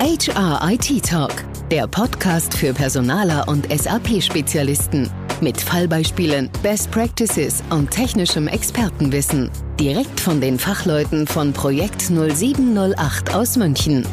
HR 0.00 0.60
IT 0.70 1.04
Talk, 1.04 1.44
der 1.72 1.88
Podcast 1.88 2.56
für 2.56 2.72
Personaler 2.72 3.48
und 3.48 3.66
SAP-Spezialisten. 3.68 5.10
Mit 5.40 5.60
Fallbeispielen, 5.60 6.48
Best 6.62 6.92
Practices 6.92 7.64
und 7.70 7.90
technischem 7.90 8.46
Expertenwissen. 8.46 9.50
Direkt 9.80 10.20
von 10.20 10.40
den 10.40 10.56
Fachleuten 10.56 11.26
von 11.26 11.52
Projekt 11.52 12.00
0708 12.02 13.34
aus 13.34 13.56
München. 13.56 14.06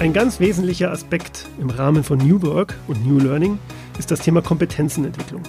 Ein 0.00 0.12
ganz 0.12 0.38
wesentlicher 0.38 0.92
Aspekt 0.92 1.46
im 1.58 1.70
Rahmen 1.70 2.04
von 2.04 2.18
New 2.18 2.42
Work 2.42 2.74
und 2.88 3.06
New 3.06 3.18
Learning 3.18 3.58
ist 3.98 4.10
das 4.10 4.20
Thema 4.20 4.42
Kompetenzenentwicklung. 4.42 5.42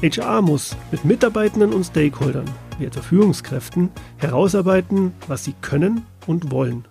HR 0.00 0.42
muss 0.42 0.76
mit 0.92 1.04
Mitarbeitenden 1.04 1.72
und 1.72 1.84
Stakeholdern, 1.84 2.48
wie 2.78 2.84
etwa 2.84 3.02
Führungskräften, 3.02 3.90
herausarbeiten, 4.18 5.12
was 5.26 5.44
sie 5.44 5.54
können 5.60 6.06
und 6.28 6.52
wollen. 6.52 6.84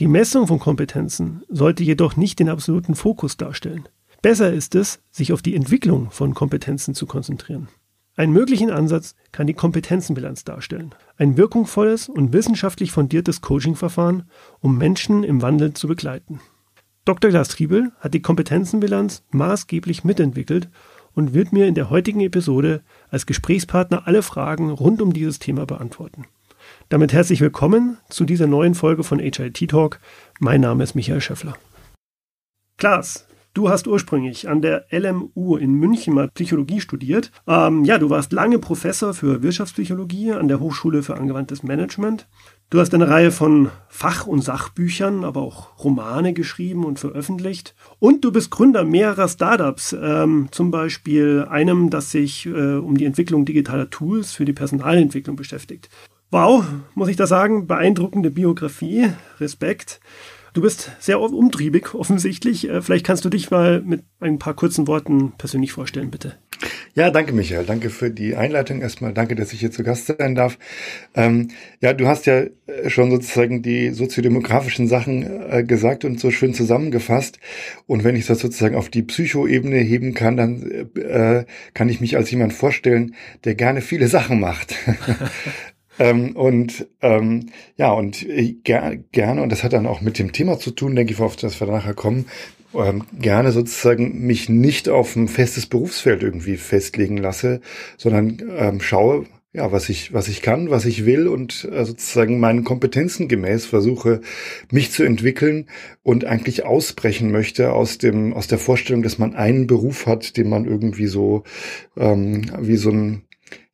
Die 0.00 0.08
Messung 0.08 0.48
von 0.48 0.58
Kompetenzen 0.58 1.44
sollte 1.48 1.84
jedoch 1.84 2.16
nicht 2.16 2.40
den 2.40 2.48
absoluten 2.48 2.96
Fokus 2.96 3.36
darstellen. 3.36 3.88
Besser 4.22 4.52
ist 4.52 4.74
es, 4.74 5.00
sich 5.12 5.32
auf 5.32 5.40
die 5.40 5.54
Entwicklung 5.54 6.10
von 6.10 6.34
Kompetenzen 6.34 6.94
zu 6.94 7.06
konzentrieren. 7.06 7.68
Einen 8.16 8.32
möglichen 8.32 8.70
Ansatz 8.70 9.14
kann 9.30 9.46
die 9.46 9.54
Kompetenzenbilanz 9.54 10.42
darstellen. 10.44 10.94
Ein 11.16 11.36
wirkungsvolles 11.36 12.08
und 12.08 12.32
wissenschaftlich 12.32 12.90
fundiertes 12.90 13.40
Coachingverfahren, 13.40 14.24
um 14.60 14.78
Menschen 14.78 15.22
im 15.22 15.42
Wandel 15.42 15.74
zu 15.74 15.86
begleiten. 15.86 16.40
Dr. 17.04 17.30
Lars 17.30 17.50
Triebel 17.50 17.92
hat 18.00 18.14
die 18.14 18.22
Kompetenzenbilanz 18.22 19.22
maßgeblich 19.30 20.02
mitentwickelt 20.02 20.70
und 21.14 21.34
wird 21.34 21.52
mir 21.52 21.66
in 21.66 21.74
der 21.74 21.90
heutigen 21.90 22.20
Episode 22.20 22.82
als 23.10 23.26
Gesprächspartner 23.26 24.08
alle 24.08 24.22
Fragen 24.22 24.70
rund 24.70 25.00
um 25.00 25.12
dieses 25.12 25.38
Thema 25.38 25.66
beantworten. 25.66 26.24
Damit 26.88 27.12
herzlich 27.12 27.40
willkommen 27.40 27.98
zu 28.08 28.24
dieser 28.24 28.46
neuen 28.46 28.74
Folge 28.74 29.04
von 29.04 29.18
HIT 29.18 29.68
Talk. 29.68 30.00
Mein 30.40 30.60
Name 30.60 30.84
ist 30.84 30.94
Michael 30.94 31.20
Schäffler. 31.20 31.56
Klaas, 32.76 33.26
Du 33.54 33.68
hast 33.68 33.86
ursprünglich 33.86 34.48
an 34.48 34.62
der 34.62 34.86
LMU 34.90 35.56
in 35.56 35.74
München 35.74 36.12
mal 36.12 36.26
Psychologie 36.26 36.80
studiert. 36.80 37.30
Ähm, 37.46 37.84
ja, 37.84 37.98
du 37.98 38.10
warst 38.10 38.32
lange 38.32 38.58
Professor 38.58 39.14
für 39.14 39.44
Wirtschaftspsychologie 39.44 40.32
an 40.32 40.48
der 40.48 40.58
Hochschule 40.58 41.04
für 41.04 41.14
angewandtes 41.14 41.62
Management. 41.62 42.26
Du 42.70 42.80
hast 42.80 42.92
eine 42.92 43.08
Reihe 43.08 43.30
von 43.30 43.70
Fach- 43.88 44.26
und 44.26 44.40
Sachbüchern, 44.40 45.22
aber 45.22 45.42
auch 45.42 45.78
Romane 45.78 46.32
geschrieben 46.32 46.84
und 46.84 46.98
veröffentlicht. 46.98 47.76
Und 48.00 48.24
du 48.24 48.32
bist 48.32 48.50
Gründer 48.50 48.82
mehrerer 48.82 49.28
Startups, 49.28 49.94
ähm, 50.02 50.48
zum 50.50 50.72
Beispiel 50.72 51.46
einem, 51.48 51.90
das 51.90 52.10
sich 52.10 52.46
äh, 52.46 52.74
um 52.78 52.96
die 52.96 53.04
Entwicklung 53.04 53.44
digitaler 53.44 53.88
Tools 53.88 54.32
für 54.32 54.44
die 54.44 54.52
Personalentwicklung 54.52 55.36
beschäftigt. 55.36 55.88
Wow, 56.30 56.64
muss 56.94 57.08
ich 57.08 57.16
da 57.16 57.26
sagen, 57.26 57.66
beeindruckende 57.66 58.30
Biografie, 58.30 59.10
Respekt. 59.38 60.00
Du 60.54 60.62
bist 60.62 60.92
sehr 61.00 61.20
umtriebig, 61.20 61.94
offensichtlich. 61.94 62.68
Äh, 62.68 62.80
vielleicht 62.80 63.04
kannst 63.04 63.24
du 63.24 63.28
dich 63.28 63.50
mal 63.50 63.82
mit 63.82 64.04
ein 64.20 64.38
paar 64.38 64.54
kurzen 64.54 64.86
Worten 64.86 65.32
persönlich 65.36 65.72
vorstellen, 65.72 66.12
bitte. 66.12 66.36
Ja, 66.94 67.10
danke, 67.10 67.32
Michael. 67.32 67.66
Danke 67.66 67.90
für 67.90 68.08
die 68.08 68.36
Einleitung 68.36 68.80
erstmal. 68.80 69.12
Danke, 69.12 69.34
dass 69.34 69.52
ich 69.52 69.58
hier 69.58 69.72
zu 69.72 69.82
Gast 69.82 70.06
sein 70.06 70.36
darf. 70.36 70.58
Ähm, 71.16 71.48
ja, 71.80 71.92
du 71.92 72.06
hast 72.06 72.26
ja 72.26 72.44
äh, 72.66 72.88
schon 72.88 73.10
sozusagen 73.10 73.62
die 73.62 73.90
soziodemografischen 73.90 74.86
Sachen 74.86 75.50
äh, 75.50 75.64
gesagt 75.64 76.04
und 76.04 76.20
so 76.20 76.30
schön 76.30 76.54
zusammengefasst. 76.54 77.40
Und 77.86 78.04
wenn 78.04 78.14
ich 78.14 78.26
das 78.26 78.38
sozusagen 78.38 78.76
auf 78.76 78.90
die 78.90 79.02
Psychoebene 79.02 79.78
heben 79.78 80.14
kann, 80.14 80.36
dann 80.36 80.62
äh, 80.94 81.44
kann 81.74 81.88
ich 81.88 82.00
mich 82.00 82.16
als 82.16 82.30
jemand 82.30 82.52
vorstellen, 82.52 83.16
der 83.42 83.56
gerne 83.56 83.80
viele 83.80 84.06
Sachen 84.06 84.38
macht. 84.38 84.76
Ähm, 85.98 86.36
und 86.36 86.86
ähm, 87.02 87.50
ja, 87.76 87.92
und 87.92 88.22
äh, 88.28 88.54
ger 88.64 88.96
gerne, 89.12 89.42
und 89.42 89.50
das 89.50 89.62
hat 89.62 89.72
dann 89.72 89.86
auch 89.86 90.00
mit 90.00 90.18
dem 90.18 90.32
Thema 90.32 90.58
zu 90.58 90.70
tun, 90.70 90.96
denke 90.96 91.12
ich, 91.12 91.20
auf 91.20 91.36
das 91.36 91.60
wir 91.60 91.66
nachher 91.68 91.94
kommen, 91.94 92.26
ähm, 92.74 93.04
gerne 93.20 93.52
sozusagen 93.52 94.26
mich 94.26 94.48
nicht 94.48 94.88
auf 94.88 95.14
ein 95.16 95.28
festes 95.28 95.66
Berufsfeld 95.66 96.22
irgendwie 96.22 96.56
festlegen 96.56 97.16
lasse, 97.16 97.60
sondern 97.96 98.42
ähm, 98.56 98.80
schaue, 98.80 99.26
ja, 99.54 99.70
was 99.70 99.88
ich, 99.88 100.12
was 100.12 100.26
ich 100.26 100.42
kann, 100.42 100.68
was 100.70 100.84
ich 100.84 101.06
will 101.06 101.28
und 101.28 101.68
äh, 101.70 101.84
sozusagen 101.84 102.40
meinen 102.40 102.64
Kompetenzen 102.64 103.28
gemäß 103.28 103.66
versuche, 103.66 104.20
mich 104.72 104.90
zu 104.90 105.04
entwickeln 105.04 105.66
und 106.02 106.24
eigentlich 106.24 106.64
ausbrechen 106.64 107.30
möchte 107.30 107.72
aus 107.72 107.98
dem, 107.98 108.32
aus 108.32 108.48
der 108.48 108.58
Vorstellung, 108.58 109.04
dass 109.04 109.18
man 109.18 109.34
einen 109.34 109.68
Beruf 109.68 110.06
hat, 110.06 110.36
den 110.36 110.48
man 110.48 110.64
irgendwie 110.64 111.06
so, 111.06 111.44
ähm, 111.96 112.50
wie 112.58 112.76
so 112.76 112.90
ein, 112.90 113.22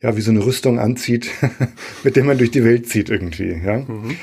ja, 0.02 0.16
wie 0.16 0.20
so 0.20 0.30
eine 0.30 0.44
Rüstung 0.44 0.78
anzieht, 0.78 1.30
mit 2.04 2.16
der 2.16 2.24
man 2.24 2.38
durch 2.38 2.50
die 2.50 2.64
Welt 2.64 2.88
zieht 2.88 3.10
irgendwie, 3.10 3.60
ja. 3.64 3.78
Mhm. 3.80 4.16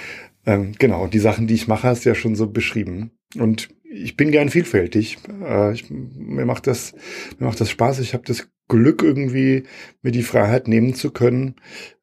Ähm, 0.46 0.72
genau, 0.80 1.08
die 1.08 1.20
Sachen, 1.20 1.48
die 1.48 1.54
ich 1.54 1.68
mache, 1.68 1.88
hast 1.88 2.06
du 2.06 2.10
ja 2.10 2.16
schon 2.16 2.36
so 2.36 2.48
beschrieben. 2.48 3.12
Und 3.38 3.70
ich 3.84 4.16
bin 4.16 4.32
gern 4.32 4.50
vielfältig. 4.50 5.18
Äh, 5.44 5.74
ich, 5.74 5.90
mir 5.90 6.46
macht 6.46 6.68
das, 6.68 6.94
mir 7.38 7.48
macht 7.48 7.60
das 7.60 7.70
Spaß. 7.70 8.00
Ich 8.00 8.14
habe 8.14 8.24
das 8.26 8.48
Glück, 8.68 9.04
irgendwie 9.04 9.64
mir 10.02 10.12
die 10.12 10.24
Freiheit 10.24 10.68
nehmen 10.68 10.94
zu 10.94 11.12
können, 11.12 11.56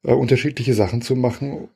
äh, 0.03 0.13
unterschiedliche 0.13 0.73
Sachen 0.73 1.01
zu 1.01 1.15
machen, 1.15 1.69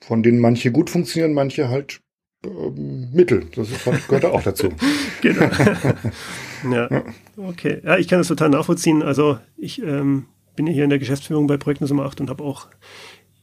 von 0.00 0.22
denen 0.22 0.38
manche 0.38 0.70
gut 0.70 0.90
funktionieren, 0.90 1.34
manche 1.34 1.68
halt 1.68 2.00
ähm, 2.44 3.10
Mittel. 3.12 3.46
Das 3.54 3.70
ist, 3.70 3.84
gehört 3.84 4.24
auch 4.24 4.42
dazu. 4.42 4.70
genau. 5.20 5.48
ja. 6.70 7.04
Okay. 7.36 7.80
Ja, 7.84 7.98
ich 7.98 8.08
kann 8.08 8.18
das 8.18 8.28
total 8.28 8.50
nachvollziehen. 8.50 9.02
Also 9.02 9.38
ich 9.56 9.82
ähm, 9.82 10.26
bin 10.54 10.66
ja 10.66 10.72
hier 10.72 10.84
in 10.84 10.90
der 10.90 10.98
Geschäftsführung 10.98 11.46
bei 11.46 11.56
Projekt 11.56 11.80
Nummer 11.80 12.04
8 12.04 12.20
und 12.20 12.30
habe 12.30 12.42
auch 12.44 12.68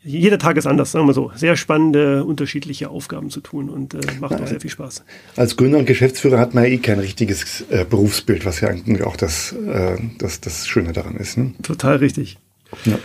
jeder 0.02 0.40
Tag 0.40 0.56
ist 0.56 0.66
anders, 0.66 0.94
sagen 0.94 1.08
wir 1.08 1.14
so. 1.14 1.31
Sehr 1.36 1.58
spannende, 1.58 2.24
unterschiedliche 2.24 2.90
Aufgaben 2.90 3.30
zu 3.30 3.42
tun 3.42 3.70
und 3.70 3.94
äh, 3.94 4.00
macht 4.22 4.31
ja, 4.31 4.40
auch 4.40 4.47
sehr 4.47 4.62
viel 4.62 4.70
Spaß. 4.70 5.03
Als 5.36 5.58
Gründer 5.58 5.78
und 5.78 5.86
Geschäftsführer 5.86 6.40
hat 6.40 6.53
man 6.53 6.64
ja 6.64 6.70
eh 6.70 6.78
kein 6.78 7.00
richtiges 7.00 7.66
äh, 7.70 7.86
Berufsbild, 7.90 8.46
was 8.46 8.62
ja 8.62 8.70
eigentlich 8.70 9.03
auch 9.03 9.18
das, 9.18 9.52
äh, 9.52 9.97
das, 10.18 10.40
das 10.40 10.68
Schöne 10.68 10.94
daran 10.94 11.18
ist. 11.18 11.38
Ne? 11.38 11.53
Total 11.64 11.97
richtig. 11.97 12.38
Ja. 12.86 12.97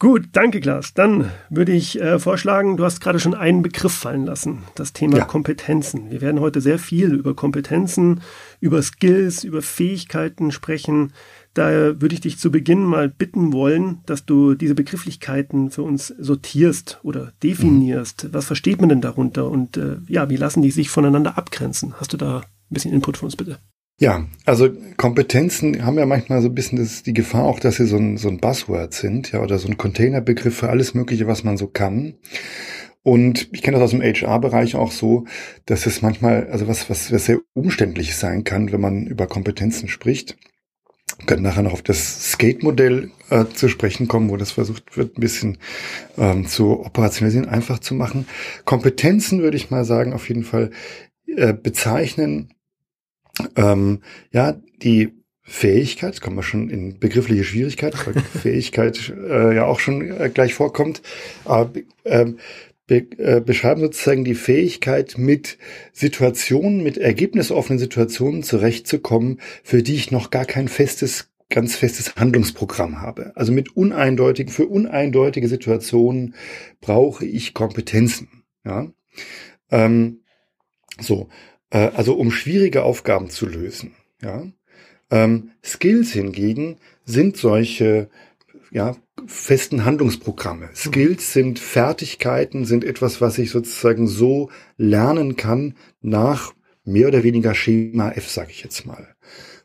Gut, 0.00 0.28
danke 0.32 0.60
Klaas. 0.60 0.94
Dann 0.94 1.32
würde 1.50 1.72
ich 1.72 2.00
äh, 2.00 2.20
vorschlagen, 2.20 2.76
du 2.76 2.84
hast 2.84 3.00
gerade 3.00 3.18
schon 3.18 3.34
einen 3.34 3.62
Begriff 3.62 3.92
fallen 3.92 4.26
lassen, 4.26 4.62
das 4.76 4.92
Thema 4.92 5.18
ja. 5.18 5.24
Kompetenzen. 5.24 6.12
Wir 6.12 6.20
werden 6.20 6.40
heute 6.40 6.60
sehr 6.60 6.78
viel 6.78 7.14
über 7.14 7.34
Kompetenzen, 7.34 8.20
über 8.60 8.80
Skills, 8.80 9.42
über 9.42 9.60
Fähigkeiten 9.60 10.52
sprechen. 10.52 11.12
Daher 11.58 12.00
würde 12.00 12.14
ich 12.14 12.20
dich 12.20 12.38
zu 12.38 12.52
Beginn 12.52 12.84
mal 12.84 13.08
bitten 13.08 13.52
wollen, 13.52 13.98
dass 14.06 14.24
du 14.24 14.54
diese 14.54 14.76
Begrifflichkeiten 14.76 15.72
für 15.72 15.82
uns 15.82 16.14
sortierst 16.16 17.00
oder 17.02 17.32
definierst. 17.42 18.22
Mhm. 18.22 18.28
Was 18.32 18.44
versteht 18.44 18.78
man 18.78 18.88
denn 18.88 19.00
darunter 19.00 19.50
und 19.50 19.76
äh, 19.76 19.96
ja, 20.06 20.30
wie 20.30 20.36
lassen 20.36 20.62
die 20.62 20.70
sich 20.70 20.88
voneinander 20.88 21.36
abgrenzen? 21.36 21.94
Hast 21.98 22.12
du 22.12 22.16
da 22.16 22.42
ein 22.42 22.44
bisschen 22.70 22.92
Input 22.92 23.16
für 23.16 23.24
uns 23.24 23.34
bitte? 23.34 23.58
Ja, 23.98 24.24
also 24.46 24.68
Kompetenzen 24.98 25.84
haben 25.84 25.98
ja 25.98 26.06
manchmal 26.06 26.42
so 26.42 26.48
ein 26.48 26.54
bisschen 26.54 26.78
das, 26.78 27.02
die 27.02 27.12
Gefahr 27.12 27.42
auch, 27.42 27.58
dass 27.58 27.74
sie 27.74 27.86
so 27.86 27.96
ein, 27.96 28.18
so 28.18 28.28
ein 28.28 28.38
Buzzword 28.38 28.94
sind, 28.94 29.32
ja, 29.32 29.42
oder 29.42 29.58
so 29.58 29.66
ein 29.66 29.76
Containerbegriff 29.76 30.58
für 30.58 30.70
alles 30.70 30.94
Mögliche, 30.94 31.26
was 31.26 31.42
man 31.42 31.56
so 31.56 31.66
kann. 31.66 32.14
Und 33.02 33.48
ich 33.50 33.62
kenne 33.62 33.78
das 33.78 33.86
aus 33.86 33.98
dem 33.98 34.02
HR-Bereich 34.02 34.76
auch 34.76 34.92
so, 34.92 35.24
dass 35.66 35.86
es 35.86 36.02
manchmal, 36.02 36.46
also 36.50 36.68
was, 36.68 36.88
was, 36.88 37.10
was 37.10 37.24
sehr 37.24 37.40
umständlich 37.54 38.14
sein 38.14 38.44
kann, 38.44 38.70
wenn 38.70 38.80
man 38.80 39.08
über 39.08 39.26
Kompetenzen 39.26 39.88
spricht. 39.88 40.36
Wir 41.18 41.26
können 41.26 41.42
nachher 41.42 41.62
noch 41.62 41.72
auf 41.72 41.82
das 41.82 42.32
Skate-Modell 42.32 43.10
äh, 43.30 43.44
zu 43.54 43.68
sprechen 43.68 44.08
kommen, 44.08 44.30
wo 44.30 44.36
das 44.36 44.52
versucht 44.52 44.96
wird, 44.96 45.18
ein 45.18 45.20
bisschen 45.20 45.58
ähm, 46.16 46.46
zu 46.46 46.84
operationalisieren, 46.84 47.48
einfach 47.48 47.80
zu 47.80 47.94
machen. 47.94 48.26
Kompetenzen 48.64 49.42
würde 49.42 49.56
ich 49.56 49.70
mal 49.70 49.84
sagen, 49.84 50.12
auf 50.12 50.28
jeden 50.28 50.44
Fall 50.44 50.70
äh, 51.26 51.52
bezeichnen, 51.52 52.54
ähm, 53.56 54.02
ja, 54.32 54.56
die 54.82 55.12
Fähigkeit, 55.42 56.20
kommen 56.20 56.36
wir 56.36 56.42
schon 56.42 56.68
in 56.68 56.98
begriffliche 56.98 57.42
Schwierigkeit, 57.42 57.94
weil 58.06 58.22
Fähigkeit 58.42 59.08
äh, 59.08 59.56
ja 59.56 59.64
auch 59.64 59.80
schon 59.80 60.02
äh, 60.02 60.30
gleich 60.32 60.54
vorkommt, 60.54 61.00
aber 61.44 61.72
äh, 62.04 62.26
be 62.88 63.06
äh, 63.18 63.40
beschreiben 63.40 63.82
sozusagen 63.82 64.24
die 64.24 64.34
Fähigkeit, 64.34 65.16
mit 65.16 65.58
Situationen, 65.92 66.82
mit 66.82 66.98
ergebnisoffenen 66.98 67.78
Situationen 67.78 68.42
zurechtzukommen, 68.42 69.40
für 69.62 69.84
die 69.84 69.94
ich 69.94 70.10
noch 70.10 70.30
gar 70.30 70.46
kein 70.46 70.66
festes, 70.66 71.30
ganz 71.50 71.76
festes 71.76 72.16
Handlungsprogramm 72.16 73.00
habe. 73.00 73.32
Also 73.36 73.52
mit 73.52 73.76
uneindeutigen, 73.76 74.52
für 74.52 74.66
uneindeutige 74.66 75.46
Situationen 75.46 76.34
brauche 76.80 77.24
ich 77.24 77.54
Kompetenzen. 77.54 78.42
Ja, 78.64 78.90
ähm, 79.70 80.22
so, 81.00 81.28
äh, 81.70 81.90
also 81.94 82.14
um 82.14 82.30
schwierige 82.30 82.82
Aufgaben 82.82 83.30
zu 83.30 83.46
lösen. 83.46 83.92
Ja, 84.22 84.46
ähm, 85.10 85.50
Skills 85.62 86.12
hingegen 86.12 86.78
sind 87.04 87.36
solche 87.36 88.08
ja, 88.70 88.96
festen 89.26 89.84
Handlungsprogramme. 89.84 90.70
Skills 90.74 91.32
sind 91.32 91.58
Fertigkeiten, 91.58 92.64
sind 92.64 92.84
etwas, 92.84 93.20
was 93.20 93.38
ich 93.38 93.50
sozusagen 93.50 94.06
so 94.06 94.50
lernen 94.76 95.36
kann 95.36 95.74
nach 96.00 96.52
mehr 96.84 97.08
oder 97.08 97.22
weniger 97.22 97.54
Schema 97.54 98.10
F, 98.10 98.28
sage 98.28 98.50
ich 98.50 98.62
jetzt 98.62 98.86
mal. 98.86 99.14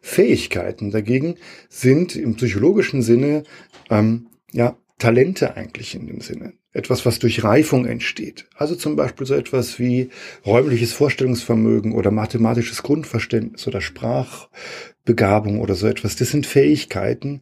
Fähigkeiten 0.01 0.91
dagegen 0.91 1.35
sind 1.69 2.15
im 2.15 2.35
psychologischen 2.35 3.01
Sinne 3.01 3.43
ähm, 3.89 4.27
ja 4.51 4.77
Talente 4.97 5.55
eigentlich 5.55 5.95
in 5.95 6.07
dem 6.07 6.21
Sinne. 6.21 6.53
Etwas, 6.73 7.05
was 7.05 7.19
durch 7.19 7.43
Reifung 7.43 7.85
entsteht. 7.85 8.45
Also 8.55 8.75
zum 8.75 8.95
Beispiel 8.95 9.27
so 9.27 9.35
etwas 9.35 9.77
wie 9.77 10.09
räumliches 10.45 10.91
Vorstellungsvermögen 10.91 11.93
oder 11.93 12.09
mathematisches 12.09 12.81
Grundverständnis 12.81 13.67
oder 13.67 13.79
Sprachbegabung 13.79 15.59
oder 15.61 15.75
so 15.75 15.85
etwas. 15.85 16.15
Das 16.15 16.31
sind 16.31 16.47
Fähigkeiten, 16.47 17.41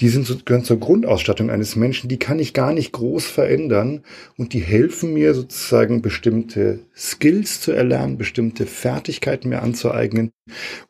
die 0.00 0.08
sind, 0.08 0.44
gehören 0.44 0.64
zur 0.64 0.80
Grundausstattung 0.80 1.48
eines 1.48 1.76
Menschen, 1.76 2.08
die 2.08 2.18
kann 2.18 2.40
ich 2.40 2.54
gar 2.54 2.72
nicht 2.72 2.90
groß 2.90 3.24
verändern 3.24 4.02
und 4.36 4.52
die 4.52 4.60
helfen 4.60 5.14
mir 5.14 5.34
sozusagen 5.34 6.02
bestimmte 6.02 6.80
Skills 6.96 7.60
zu 7.60 7.70
erlernen, 7.70 8.18
bestimmte 8.18 8.66
Fertigkeiten 8.66 9.48
mir 9.48 9.62
anzueignen 9.62 10.32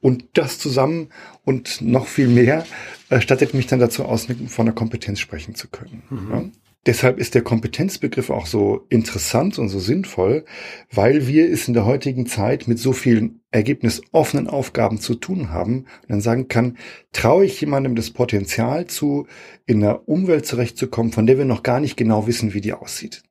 und 0.00 0.24
das 0.32 0.58
zusammen 0.58 1.10
und 1.44 1.82
noch 1.82 2.06
viel 2.06 2.28
mehr 2.28 2.64
äh, 3.10 3.20
stattet 3.20 3.52
mich 3.52 3.66
dann 3.66 3.80
dazu 3.80 4.06
aus, 4.06 4.28
von 4.46 4.64
der 4.64 4.74
Kompetenz 4.74 5.20
sprechen 5.20 5.54
zu 5.54 5.68
können. 5.68 6.02
Mhm. 6.08 6.30
Ja? 6.30 6.44
Deshalb 6.84 7.18
ist 7.18 7.36
der 7.36 7.42
Kompetenzbegriff 7.42 8.30
auch 8.30 8.46
so 8.46 8.86
interessant 8.88 9.58
und 9.58 9.68
so 9.68 9.78
sinnvoll, 9.78 10.44
weil 10.90 11.28
wir 11.28 11.48
es 11.48 11.68
in 11.68 11.74
der 11.74 11.84
heutigen 11.84 12.26
Zeit 12.26 12.66
mit 12.66 12.78
so 12.80 12.92
vielen 12.92 13.40
ergebnisoffenen 13.52 14.48
Aufgaben 14.48 14.98
zu 14.98 15.14
tun 15.14 15.50
haben 15.50 15.86
und 16.02 16.10
dann 16.10 16.20
sagen 16.20 16.48
kann, 16.48 16.76
traue 17.12 17.44
ich 17.44 17.60
jemandem 17.60 17.94
das 17.94 18.10
Potenzial 18.10 18.86
zu, 18.86 19.28
in 19.64 19.82
einer 19.82 20.08
Umwelt 20.08 20.44
zurechtzukommen, 20.44 21.12
von 21.12 21.26
der 21.26 21.38
wir 21.38 21.44
noch 21.44 21.62
gar 21.62 21.78
nicht 21.78 21.96
genau 21.96 22.26
wissen, 22.26 22.52
wie 22.52 22.60
die 22.60 22.72
aussieht. 22.72 23.22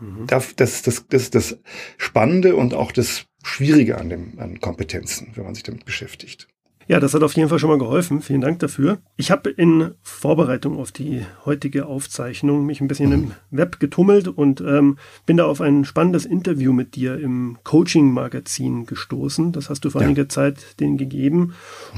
Mhm. 0.00 0.26
Das, 0.26 0.54
das, 0.56 0.82
das, 0.82 1.06
das 1.08 1.22
ist 1.22 1.34
das 1.34 1.58
Spannende 1.96 2.56
und 2.56 2.74
auch 2.74 2.92
das 2.92 3.24
Schwierige 3.42 3.96
an, 3.98 4.10
dem, 4.10 4.38
an 4.38 4.60
Kompetenzen, 4.60 5.32
wenn 5.34 5.44
man 5.44 5.54
sich 5.54 5.62
damit 5.62 5.86
beschäftigt. 5.86 6.48
Ja, 6.88 7.00
das 7.00 7.12
hat 7.12 7.22
auf 7.22 7.34
jeden 7.34 7.50
Fall 7.50 7.58
schon 7.58 7.68
mal 7.68 7.78
geholfen. 7.78 8.22
Vielen 8.22 8.40
Dank 8.40 8.60
dafür. 8.60 8.98
Ich 9.16 9.30
habe 9.30 9.50
in 9.50 9.90
Vorbereitung 10.02 10.78
auf 10.78 10.90
die 10.90 11.22
heutige 11.44 11.84
Aufzeichnung 11.84 12.64
mich 12.64 12.80
ein 12.80 12.88
bisschen 12.88 13.12
im 13.12 13.32
Web 13.50 13.78
getummelt 13.78 14.26
und 14.26 14.62
ähm, 14.62 14.96
bin 15.26 15.36
da 15.36 15.44
auf 15.44 15.60
ein 15.60 15.84
spannendes 15.84 16.24
Interview 16.24 16.72
mit 16.72 16.96
dir 16.96 17.20
im 17.20 17.58
Coaching-Magazin 17.62 18.86
gestoßen. 18.86 19.52
Das 19.52 19.68
hast 19.68 19.84
du 19.84 19.90
vor 19.90 20.00
ja. 20.00 20.06
einiger 20.06 20.30
Zeit 20.30 20.80
denen 20.80 20.96
gegeben. 20.96 21.52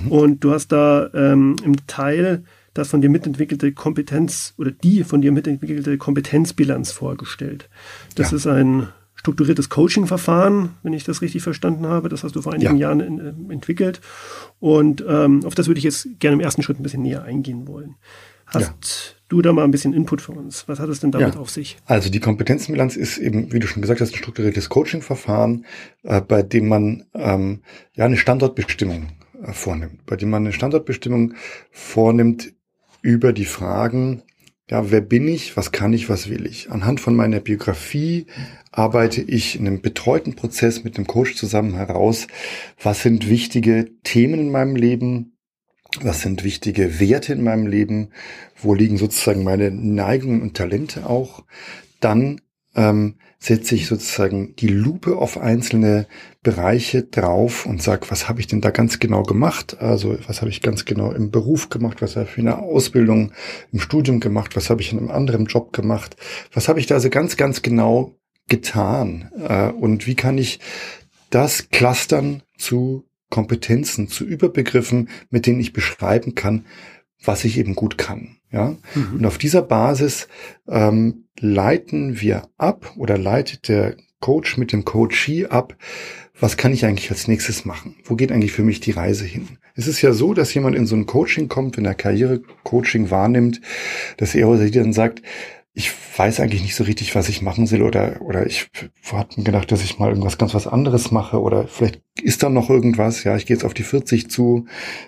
Mhm. 0.04 0.12
Und 0.12 0.44
du 0.44 0.50
hast 0.50 0.72
da 0.72 1.08
ähm, 1.14 1.54
im 1.64 1.86
Teil 1.86 2.42
das 2.74 2.88
von 2.88 3.00
dir 3.00 3.10
mitentwickelte 3.10 3.72
Kompetenz 3.72 4.54
oder 4.58 4.72
die 4.72 5.04
von 5.04 5.22
dir 5.22 5.30
mitentwickelte 5.30 5.98
Kompetenzbilanz 5.98 6.90
vorgestellt. 6.90 7.68
Das 8.16 8.32
ja. 8.32 8.36
ist 8.38 8.46
ein 8.48 8.88
strukturiertes 9.20 9.68
Coaching-Verfahren, 9.68 10.76
wenn 10.82 10.94
ich 10.94 11.04
das 11.04 11.20
richtig 11.20 11.42
verstanden 11.42 11.86
habe. 11.86 12.08
Das 12.08 12.24
hast 12.24 12.36
du 12.36 12.40
vor 12.40 12.54
einigen 12.54 12.76
ja. 12.76 12.88
Jahren 12.88 13.00
in, 13.00 13.18
äh, 13.18 13.52
entwickelt. 13.52 14.00
Und 14.60 15.04
ähm, 15.06 15.44
auf 15.44 15.54
das 15.54 15.66
würde 15.66 15.76
ich 15.76 15.84
jetzt 15.84 16.08
gerne 16.20 16.36
im 16.36 16.40
ersten 16.40 16.62
Schritt 16.62 16.80
ein 16.80 16.82
bisschen 16.82 17.02
näher 17.02 17.22
eingehen 17.22 17.68
wollen. 17.68 17.96
Hast 18.46 19.12
ja. 19.12 19.18
du 19.28 19.42
da 19.42 19.52
mal 19.52 19.64
ein 19.64 19.72
bisschen 19.72 19.92
Input 19.92 20.22
für 20.22 20.32
uns? 20.32 20.66
Was 20.68 20.80
hat 20.80 20.88
es 20.88 21.00
denn 21.00 21.10
damit 21.12 21.34
ja. 21.34 21.40
auf 21.40 21.50
sich? 21.50 21.76
Also 21.84 22.08
die 22.08 22.18
Kompetenzenbilanz 22.18 22.96
ist 22.96 23.18
eben, 23.18 23.52
wie 23.52 23.58
du 23.58 23.66
schon 23.66 23.82
gesagt 23.82 24.00
hast, 24.00 24.14
ein 24.14 24.16
strukturiertes 24.16 24.70
Coaching-Verfahren, 24.70 25.66
äh, 26.02 26.22
bei 26.22 26.42
dem 26.42 26.68
man 26.68 27.04
ähm, 27.12 27.60
ja 27.92 28.06
eine 28.06 28.16
Standortbestimmung 28.16 29.08
äh, 29.42 29.52
vornimmt, 29.52 30.06
bei 30.06 30.16
dem 30.16 30.30
man 30.30 30.44
eine 30.44 30.54
Standortbestimmung 30.54 31.34
vornimmt 31.70 32.54
über 33.02 33.34
die 33.34 33.44
Fragen, 33.44 34.22
ja, 34.70 34.90
wer 34.90 35.00
bin 35.00 35.26
ich? 35.26 35.56
Was 35.56 35.72
kann 35.72 35.92
ich? 35.92 36.08
Was 36.08 36.30
will 36.30 36.46
ich? 36.46 36.70
Anhand 36.70 37.00
von 37.00 37.16
meiner 37.16 37.40
Biografie 37.40 38.26
arbeite 38.70 39.20
ich 39.20 39.58
in 39.58 39.66
einem 39.66 39.80
betreuten 39.80 40.36
Prozess 40.36 40.84
mit 40.84 40.96
einem 40.96 41.08
Coach 41.08 41.34
zusammen 41.34 41.74
heraus, 41.74 42.28
was 42.80 43.02
sind 43.02 43.28
wichtige 43.28 43.90
Themen 44.04 44.38
in 44.38 44.50
meinem 44.50 44.76
Leben? 44.76 45.36
Was 46.02 46.20
sind 46.20 46.44
wichtige 46.44 47.00
Werte 47.00 47.32
in 47.32 47.42
meinem 47.42 47.66
Leben? 47.66 48.10
Wo 48.56 48.74
liegen 48.74 48.96
sozusagen 48.96 49.42
meine 49.42 49.72
Neigungen 49.72 50.40
und 50.40 50.56
Talente 50.56 51.10
auch? 51.10 51.44
Dann 51.98 52.40
ähm, 52.76 53.16
setze 53.42 53.74
ich 53.74 53.86
sozusagen 53.86 54.54
die 54.56 54.68
Lupe 54.68 55.16
auf 55.16 55.38
einzelne 55.38 56.06
Bereiche 56.42 57.04
drauf 57.04 57.64
und 57.64 57.82
sage, 57.82 58.06
was 58.10 58.28
habe 58.28 58.38
ich 58.40 58.46
denn 58.46 58.60
da 58.60 58.70
ganz 58.70 58.98
genau 58.98 59.22
gemacht? 59.22 59.78
Also 59.80 60.18
was 60.26 60.42
habe 60.42 60.50
ich 60.50 60.60
ganz 60.60 60.84
genau 60.84 61.10
im 61.12 61.30
Beruf 61.30 61.70
gemacht? 61.70 62.02
Was 62.02 62.16
habe 62.16 62.26
ich 62.26 62.32
für 62.32 62.42
eine 62.42 62.58
Ausbildung 62.58 63.32
im 63.72 63.80
Studium 63.80 64.20
gemacht? 64.20 64.56
Was 64.56 64.68
habe 64.68 64.82
ich 64.82 64.92
in 64.92 64.98
einem 64.98 65.10
anderen 65.10 65.46
Job 65.46 65.72
gemacht? 65.72 66.16
Was 66.52 66.68
habe 66.68 66.80
ich 66.80 66.86
da 66.86 66.96
also 66.96 67.08
ganz, 67.08 67.38
ganz 67.38 67.62
genau 67.62 68.14
getan? 68.46 69.30
Äh, 69.48 69.70
und 69.70 70.06
wie 70.06 70.14
kann 70.14 70.36
ich 70.36 70.60
das 71.30 71.70
clustern 71.70 72.42
zu 72.58 73.06
Kompetenzen, 73.30 74.08
zu 74.08 74.24
Überbegriffen, 74.24 75.08
mit 75.30 75.46
denen 75.46 75.60
ich 75.60 75.72
beschreiben 75.72 76.34
kann, 76.34 76.66
was 77.22 77.44
ich 77.44 77.58
eben 77.58 77.74
gut 77.74 77.98
kann. 77.98 78.36
Ja, 78.52 78.76
mhm. 78.94 79.18
und 79.18 79.26
auf 79.26 79.38
dieser 79.38 79.62
Basis 79.62 80.26
ähm, 80.68 81.26
leiten 81.38 82.20
wir 82.20 82.48
ab 82.58 82.94
oder 82.96 83.16
leitet 83.16 83.68
der 83.68 83.96
Coach 84.20 84.58
mit 84.58 84.72
dem 84.72 84.84
Coachee 84.84 85.46
ab, 85.46 85.76
was 86.38 86.56
kann 86.56 86.72
ich 86.72 86.84
eigentlich 86.84 87.10
als 87.10 87.28
nächstes 87.28 87.64
machen? 87.64 87.96
Wo 88.04 88.16
geht 88.16 88.32
eigentlich 88.32 88.52
für 88.52 88.62
mich 88.62 88.80
die 88.80 88.92
Reise 88.92 89.24
hin? 89.24 89.58
Es 89.74 89.86
ist 89.86 90.02
ja 90.02 90.12
so, 90.12 90.34
dass 90.34 90.52
jemand 90.54 90.74
in 90.74 90.86
so 90.86 90.96
ein 90.96 91.06
Coaching 91.06 91.48
kommt, 91.48 91.76
wenn 91.76 91.84
er 91.84 91.94
Karrierecoaching 91.94 93.10
wahrnimmt, 93.10 93.60
dass 94.16 94.34
er 94.34 94.48
oder 94.48 94.58
sie 94.58 94.70
dann 94.70 94.92
sagt, 94.92 95.22
ich 95.72 95.92
weiß 96.16 96.40
eigentlich 96.40 96.62
nicht 96.62 96.74
so 96.74 96.82
richtig, 96.82 97.14
was 97.14 97.28
ich 97.28 97.42
machen 97.42 97.66
soll 97.66 97.82
oder, 97.82 98.20
oder 98.22 98.44
ich 98.44 98.68
hatte 99.12 99.42
gedacht, 99.42 99.70
dass 99.70 99.84
ich 99.84 100.00
mal 100.00 100.08
irgendwas 100.08 100.36
ganz 100.36 100.52
was 100.52 100.66
anderes 100.66 101.12
mache 101.12 101.40
oder 101.40 101.68
vielleicht 101.68 102.02
ist 102.20 102.42
da 102.42 102.48
noch 102.48 102.70
irgendwas. 102.70 103.22
Ja, 103.22 103.36
ich 103.36 103.46
gehe 103.46 103.56
jetzt 103.56 103.64
auf 103.64 103.72
die 103.72 103.84
40 103.84 104.28
zu. 104.28 104.66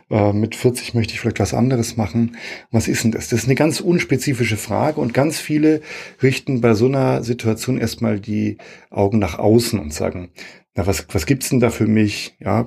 Äh, 0.08 0.32
mit 0.32 0.54
40 0.54 0.94
möchte 0.94 1.14
ich 1.14 1.20
vielleicht 1.20 1.40
was 1.40 1.52
anderes 1.52 1.96
machen. 1.96 2.36
Was 2.70 2.86
ist 2.86 3.02
denn 3.02 3.10
das? 3.10 3.28
Das 3.28 3.40
ist 3.40 3.46
eine 3.46 3.56
ganz 3.56 3.80
unspezifische 3.80 4.56
Frage 4.56 5.00
und 5.00 5.12
ganz 5.12 5.40
viele 5.40 5.80
richten 6.22 6.60
bei 6.60 6.74
so 6.74 6.86
einer 6.86 7.24
Situation 7.24 7.78
erstmal 7.78 8.20
die 8.20 8.58
Augen 8.88 9.18
nach 9.18 9.40
außen 9.40 9.80
und 9.80 9.92
sagen, 9.92 10.30
na, 10.74 10.86
was, 10.86 11.06
was 11.12 11.26
gibt's 11.26 11.50
denn 11.50 11.60
da 11.60 11.68
für 11.68 11.86
mich? 11.86 12.34
Ja, 12.40 12.66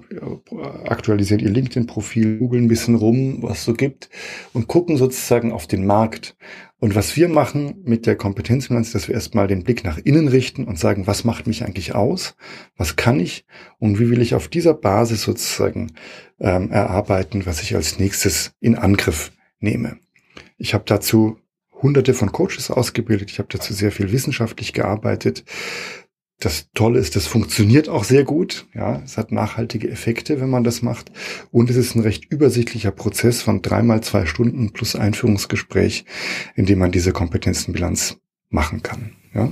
aktualisiert 0.84 1.42
ihr 1.42 1.50
LinkedIn-Profil, 1.50 2.38
googeln 2.38 2.66
ein 2.66 2.68
bisschen 2.68 2.94
rum, 2.94 3.42
was 3.42 3.64
so 3.64 3.74
gibt 3.74 4.10
und 4.54 4.68
gucken 4.68 4.98
sozusagen 4.98 5.52
auf 5.52 5.66
den 5.66 5.88
Markt. 5.88 6.38
Und 6.80 6.94
was 6.94 7.16
wir 7.16 7.30
machen 7.30 7.82
mit 7.84 8.06
der 8.06 8.16
Kompetenzbilanz, 8.16 8.92
dass 8.92 9.08
wir 9.08 9.16
erstmal 9.16 9.48
den 9.48 9.64
Blick 9.64 9.84
nach 9.84 9.98
innen 9.98 10.28
richten 10.28 10.66
und 10.66 10.78
sagen, 10.78 11.08
was 11.08 11.24
macht 11.24 11.48
mich 11.48 11.64
eigentlich 11.64 11.96
aus? 11.96 12.36
Was 12.76 12.96
kann 12.96 13.20
ich? 13.20 13.46
Und 13.80 14.00
wie 14.00 14.10
will 14.10 14.22
ich 14.22 14.36
auf 14.36 14.50
dieser 14.50 14.74
Basis 14.74 15.22
sozusagen 15.22 15.94
ähm, 16.40 16.72
erarbeiten, 16.72 17.46
was 17.46 17.62
ich 17.62 17.76
als 17.76 17.98
nächstes 17.98 18.52
in 18.60 18.76
Angriff 18.76 19.32
nehme? 19.60 19.98
Ich 20.58 20.74
habe 20.74 20.84
dazu 20.86 21.38
hunderte 21.82 22.14
von 22.14 22.32
Coaches 22.32 22.70
ausgebildet. 22.70 23.32
Ich 23.32 23.40
habe 23.40 23.50
dazu 23.52 23.74
sehr 23.74 23.92
viel 23.92 24.12
wissenschaftlich 24.12 24.74
gearbeitet. 24.74 25.46
Das 26.40 26.68
Tolle 26.74 27.00
ist, 27.00 27.16
das 27.16 27.28
funktioniert 27.28 27.88
auch 27.88 28.04
sehr 28.04 28.26
gut. 28.26 28.66
Ja, 28.74 29.02
es 29.06 29.18
hat 29.18 29.32
nachhaltige 29.32 29.90
Effekte, 29.90 30.42
wenn 30.42 30.50
man 30.50 30.64
das 30.66 30.82
macht. 30.82 31.12
Und 31.52 31.70
es 31.70 31.78
ist 31.78 31.96
ein 31.96 32.02
recht 32.02 32.26
übersichtlicher 32.26 32.92
Prozess 32.92 33.42
von 33.42 33.62
dreimal 33.62 34.02
zwei 34.02 34.26
Stunden 34.26 34.72
plus 34.72 34.96
Einführungsgespräch, 34.96 36.06
in 36.56 36.66
dem 36.66 36.80
man 36.80 36.92
diese 36.92 37.14
Kompetenzenbilanz 37.14 38.18
machen 38.50 38.84
kann. 38.84 39.14
Ja. 39.34 39.50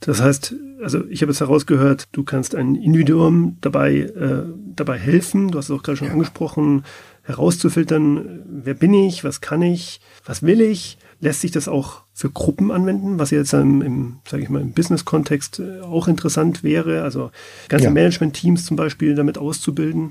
Das 0.00 0.20
heißt, 0.20 0.54
also 0.82 1.06
ich 1.08 1.22
habe 1.22 1.32
jetzt 1.32 1.40
herausgehört, 1.40 2.08
du 2.12 2.24
kannst 2.24 2.54
ein 2.54 2.74
Individuum 2.76 3.56
dabei, 3.60 3.98
äh, 3.98 4.44
dabei 4.74 4.98
helfen. 4.98 5.50
Du 5.50 5.58
hast 5.58 5.66
es 5.66 5.70
auch 5.70 5.82
gerade 5.82 5.96
schon 5.96 6.08
ja. 6.08 6.12
angesprochen, 6.12 6.84
herauszufiltern, 7.22 8.42
wer 8.46 8.74
bin 8.74 8.94
ich, 8.94 9.22
was 9.22 9.40
kann 9.40 9.62
ich, 9.62 10.00
was 10.24 10.42
will 10.42 10.60
ich 10.60 10.98
Lässt 11.22 11.40
sich 11.40 11.52
das 11.52 11.68
auch 11.68 12.02
für 12.12 12.30
Gruppen 12.30 12.72
anwenden, 12.72 13.20
was 13.20 13.30
jetzt 13.30 13.52
im, 13.52 13.80
im 13.80 14.16
sage 14.28 14.42
ich 14.42 14.48
mal, 14.48 14.60
im 14.60 14.72
Business-Kontext 14.72 15.60
äh, 15.60 15.80
auch 15.80 16.08
interessant 16.08 16.64
wäre? 16.64 17.04
Also 17.04 17.30
ganze 17.68 17.86
ja. 17.86 17.90
Management-Teams 17.92 18.64
zum 18.64 18.76
Beispiel 18.76 19.14
damit 19.14 19.38
auszubilden? 19.38 20.10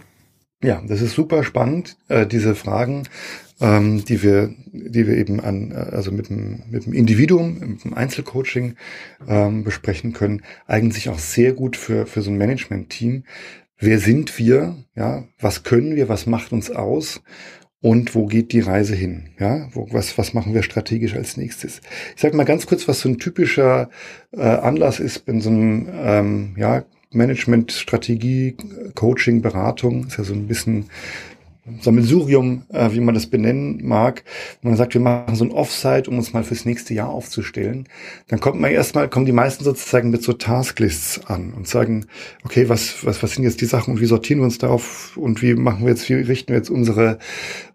Ja, 0.64 0.82
das 0.88 1.02
ist 1.02 1.14
super 1.14 1.44
spannend, 1.44 1.98
äh, 2.08 2.26
diese 2.26 2.56
Fragen, 2.56 3.04
ähm, 3.60 4.06
die 4.06 4.24
wir, 4.24 4.56
die 4.72 5.06
wir 5.06 5.18
eben 5.18 5.42
an, 5.42 5.72
äh, 5.72 5.76
also 5.76 6.14
mit 6.14 6.30
dem, 6.30 6.64
mit 6.70 6.86
dem 6.86 6.94
Individuum, 6.94 7.60
mit 7.60 7.84
dem 7.84 7.94
Einzelcoaching 7.94 8.76
ähm, 9.28 9.66
besprechen 9.66 10.14
können, 10.14 10.44
eignen 10.66 10.92
sich 10.92 11.10
auch 11.10 11.20
sehr 11.20 11.52
gut 11.52 11.76
für, 11.76 12.06
für 12.06 12.22
so 12.22 12.32
ein 12.32 12.38
Management-Team. 12.38 13.26
Wer 13.78 14.00
sind 14.00 14.40
wir? 14.40 14.78
Ja, 14.96 15.26
was 15.40 15.64
können 15.64 15.98
wir? 15.98 16.08
Was 16.08 16.26
macht 16.26 16.54
uns 16.54 16.72
aus? 16.72 17.22
Und 17.82 18.14
wo 18.14 18.28
geht 18.28 18.52
die 18.54 18.60
Reise 18.60 18.96
hin? 18.96 19.30
Ja, 19.40 19.68
wo, 19.74 19.88
was, 19.92 20.18
was 20.18 20.34
machen 20.34 20.54
wir 20.54 20.64
strategisch 20.64 21.16
als 21.16 21.36
nächstes? 21.36 21.82
Ich 22.16 22.22
sage 22.22 22.38
mal 22.38 22.44
ganz 22.46 22.68
kurz, 22.68 22.88
was 22.88 23.00
so 23.00 23.10
ein 23.10 23.18
typischer 23.18 23.90
äh, 24.32 24.42
Anlass 24.42 25.00
ist 25.00 25.28
in 25.28 25.42
so 25.42 25.50
einem 25.50 25.90
ähm, 25.92 26.56
ja, 26.58 26.84
Management, 27.12 27.72
Strategie, 27.72 28.56
Coaching, 28.94 29.42
Beratung. 29.42 30.08
Ist 30.08 30.18
ja 30.18 30.24
so 30.24 30.34
ein 30.34 30.48
bisschen 30.48 30.86
Sammelsurium, 31.82 32.64
äh, 32.70 32.90
wie 32.92 33.00
man 33.00 33.14
das 33.14 33.28
benennen 33.28 33.86
mag, 33.86 34.24
wenn 34.62 34.72
man 34.72 34.78
sagt, 34.78 34.96
wir 34.96 35.02
machen 35.02 35.36
so 35.36 35.46
ein 35.46 35.52
Offsite, 35.52 36.10
um 36.10 36.18
uns 36.18 36.34
mal 36.34 36.44
fürs 36.44 36.66
nächste 36.66 36.94
Jahr 36.94 37.10
aufzustellen, 37.10 37.88
dann 38.30 38.40
kommt 38.40 38.60
man 38.60 38.72
erstmal, 38.72 39.10
kommen 39.10 39.28
die 39.28 39.32
meisten 39.32 39.64
sozusagen 39.64 40.10
mit 40.10 40.24
so 40.24 40.34
Tasklists 40.34 41.26
an 41.26 41.54
und 41.54 41.68
sagen, 41.68 42.08
okay, 42.44 42.68
was, 42.68 43.06
was, 43.06 43.22
was 43.22 43.34
sind 43.34 43.44
jetzt 43.44 43.62
die 43.62 43.66
Sachen 43.66 43.94
und 43.94 44.02
wie 44.02 44.08
sortieren 44.08 44.40
wir 44.40 44.46
uns 44.46 44.58
darauf 44.58 45.16
und 45.18 45.42
wie 45.44 45.54
machen 45.54 45.84
wir 45.84 45.90
jetzt, 45.90 46.10
wie 46.10 46.16
richten 46.16 46.50
wir 46.50 46.58
jetzt 46.58 46.72
unsere, 46.72 47.20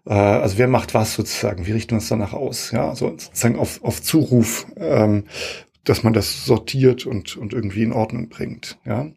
äh, 0.05 0.13
also 0.13 0.57
wer 0.57 0.67
macht 0.67 0.93
was 0.93 1.13
sozusagen, 1.13 1.65
wie 1.65 1.71
richten 1.71 1.91
wir 1.91 1.97
uns 1.97 2.09
danach 2.09 2.33
aus, 2.33 2.71
ja, 2.71 2.93
so 2.93 3.11
sozusagen 3.17 3.57
auf, 3.57 3.81
auf 3.83 4.01
Zuruf 4.01 4.67
ähm, 4.75 5.23
dass 5.85 6.03
man 6.03 6.11
das 6.11 6.45
sortiert 6.45 7.05
und, 7.05 7.37
und 7.37 7.53
irgendwie 7.53 7.83
in 7.83 7.93
Ordnung 7.93 8.27
bringt. 8.27 8.77
Ja. 8.85 9.07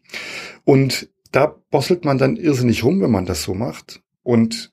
Und 0.63 1.09
da 1.31 1.55
bosselt 1.69 2.05
man 2.05 2.17
dann 2.17 2.37
irrsinnig 2.37 2.85
rum, 2.85 3.01
wenn 3.01 3.11
man 3.11 3.25
das 3.25 3.43
so 3.43 3.53
macht. 3.53 4.01
Und 4.23 4.71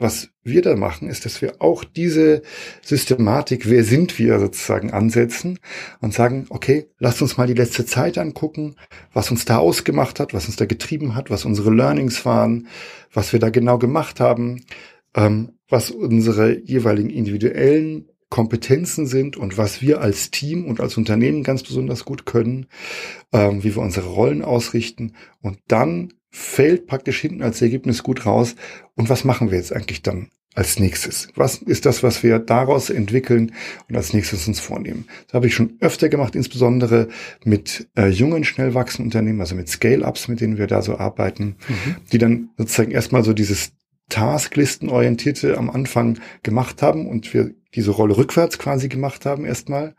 was 0.00 0.30
wir 0.42 0.62
da 0.62 0.76
machen, 0.76 1.08
ist, 1.08 1.26
dass 1.26 1.42
wir 1.42 1.60
auch 1.60 1.84
diese 1.84 2.40
Systematik, 2.80 3.68
wer 3.68 3.84
sind 3.84 4.18
wir 4.18 4.40
sozusagen 4.40 4.92
ansetzen 4.92 5.58
und 6.00 6.14
sagen, 6.14 6.46
okay, 6.48 6.88
lasst 6.98 7.20
uns 7.20 7.36
mal 7.36 7.46
die 7.46 7.54
letzte 7.54 7.84
Zeit 7.84 8.16
angucken, 8.16 8.76
was 9.12 9.30
uns 9.30 9.44
da 9.44 9.58
ausgemacht 9.58 10.18
hat, 10.18 10.32
was 10.32 10.46
uns 10.46 10.56
da 10.56 10.64
getrieben 10.64 11.14
hat, 11.14 11.30
was 11.30 11.44
unsere 11.44 11.70
Learnings 11.72 12.24
waren, 12.24 12.66
was 13.12 13.34
wir 13.34 13.40
da 13.40 13.50
genau 13.50 13.78
gemacht 13.78 14.20
haben, 14.20 14.64
ähm, 15.14 15.52
was 15.68 15.90
unsere 15.90 16.58
jeweiligen 16.58 17.10
individuellen 17.10 18.06
Kompetenzen 18.30 19.06
sind 19.06 19.36
und 19.36 19.58
was 19.58 19.82
wir 19.82 20.00
als 20.00 20.30
Team 20.30 20.64
und 20.64 20.80
als 20.80 20.96
Unternehmen 20.96 21.42
ganz 21.42 21.62
besonders 21.62 22.04
gut 22.04 22.24
können, 22.24 22.66
ähm, 23.32 23.64
wie 23.64 23.74
wir 23.74 23.82
unsere 23.82 24.08
Rollen 24.08 24.42
ausrichten. 24.42 25.14
Und 25.42 25.58
dann 25.66 26.14
fällt 26.30 26.86
praktisch 26.86 27.20
hinten 27.20 27.42
als 27.42 27.60
Ergebnis 27.60 28.02
gut 28.02 28.26
raus. 28.26 28.54
Und 28.94 29.08
was 29.08 29.24
machen 29.24 29.50
wir 29.50 29.58
jetzt 29.58 29.72
eigentlich 29.72 30.02
dann 30.02 30.28
als 30.54 30.78
nächstes? 30.78 31.28
Was 31.34 31.58
ist 31.58 31.86
das, 31.86 32.02
was 32.02 32.22
wir 32.22 32.38
daraus 32.38 32.90
entwickeln 32.90 33.52
und 33.88 33.96
als 33.96 34.12
nächstes 34.12 34.46
uns 34.48 34.60
vornehmen? 34.60 35.06
Das 35.26 35.34
habe 35.34 35.46
ich 35.46 35.54
schon 35.54 35.76
öfter 35.80 36.08
gemacht, 36.08 36.34
insbesondere 36.34 37.08
mit 37.44 37.88
äh, 37.96 38.08
jungen, 38.08 38.44
schnell 38.44 38.74
wachsenden 38.74 39.06
Unternehmen, 39.06 39.40
also 39.40 39.54
mit 39.54 39.68
Scale-Ups, 39.68 40.28
mit 40.28 40.40
denen 40.40 40.58
wir 40.58 40.66
da 40.66 40.82
so 40.82 40.98
arbeiten, 40.98 41.56
mhm. 41.68 41.96
die 42.12 42.18
dann 42.18 42.50
sozusagen 42.56 42.90
erstmal 42.90 43.24
so 43.24 43.32
dieses 43.32 43.72
Tasklistenorientierte 44.08 45.56
am 45.56 45.70
Anfang 45.70 46.18
gemacht 46.42 46.82
haben 46.82 47.06
und 47.06 47.32
wir 47.32 47.54
diese 47.74 47.92
Rolle 47.92 48.16
rückwärts 48.16 48.58
quasi 48.58 48.88
gemacht 48.88 49.24
haben 49.24 49.44
erstmal 49.44 49.94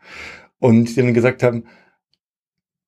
und 0.58 0.90
die 0.90 0.96
dann 0.96 1.14
gesagt 1.14 1.42
haben, 1.42 1.64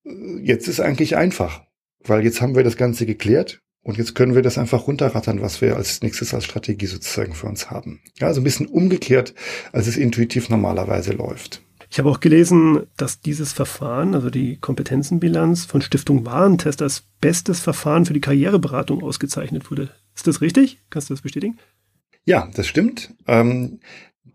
äh, 0.05 0.11
jetzt 0.43 0.69
ist 0.69 0.81
eigentlich 0.81 1.17
einfach, 1.17 1.63
weil 2.05 2.25
jetzt 2.25 2.41
haben 2.41 2.55
wir 2.55 2.65
das 2.65 2.77
Ganze 2.77 3.07
geklärt 3.07 3.61
und 3.83 3.99
jetzt 3.99 4.15
können 4.15 4.35
wir 4.35 4.43
das 4.43 4.59
einfach 4.59 4.87
runterrattern, 4.87 5.43
was 5.43 5.61
wir 5.61 5.77
als 5.77 6.03
nächstes 6.03 6.33
als 6.33 6.45
Strategie 6.45 6.87
sozusagen 6.87 7.35
für 7.35 7.47
uns 7.47 7.71
haben. 7.71 8.01
Ja, 8.19 8.29
also 8.29 8.41
ein 8.41 8.45
bisschen 8.45 8.67
umgekehrt, 8.67 9.35
als 9.73 9.87
es 9.87 9.97
intuitiv 9.97 10.49
normalerweise 10.49 11.13
läuft. 11.13 11.63
Ich 11.91 11.99
habe 11.99 12.11
auch 12.11 12.21
gelesen, 12.21 12.87
dass 12.97 13.21
dieses 13.21 13.53
Verfahren, 13.53 14.15
also 14.15 14.31
die 14.31 14.57
Kompetenzenbilanz 14.57 15.65
von 15.65 15.83
Stiftung 15.83 16.27
Warentest 16.27 16.83
als 16.83 17.05
bestes 17.21 17.61
Verfahren 17.61 18.07
für 18.07 18.15
die 18.15 18.21
Karriereberatung 18.21 19.03
ausgezeichnet 19.03 19.71
wurde. 19.71 19.91
Ist 20.17 20.27
das 20.27 20.41
richtig? 20.41 20.79
Kannst 20.91 21.11
du 21.11 21.15
das 21.15 21.21
bestätigen? 21.21 21.59
Ja, 22.25 22.49
das 22.55 22.67
stimmt. 22.67 23.15
Ähm, 23.27 23.81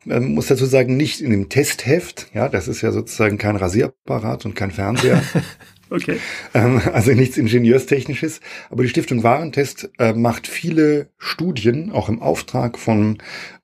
man 0.06 0.34
muss 0.34 0.48
dazu 0.48 0.66
sagen, 0.66 0.96
nicht 0.96 1.22
in 1.22 1.32
dem 1.32 1.50
Testheft. 1.50 2.28
Ja, 2.34 2.48
das 2.50 2.68
ist 2.68 2.82
ja 2.82 2.92
sozusagen 2.92 3.38
kein 3.38 3.56
Rasierapparat 3.56 4.46
und 4.46 4.56
kein 4.56 4.72
Fernseher. 4.72 5.22
okay. 5.89 6.17
Ähm, 6.53 6.81
also 6.93 7.12
nichts 7.12 7.38
Ingenieurstechnisches. 7.38 8.41
Aber 8.69 8.84
die 8.84 8.89
Stiftung 8.89 9.24
Warentest 9.24 9.89
äh, 10.00 10.13
macht 10.13 10.48
viele 10.48 11.10
Studien, 11.17 11.91
auch 11.91 12.10
im 12.10 12.22
Auftrag 12.22 12.77
von, 12.77 13.17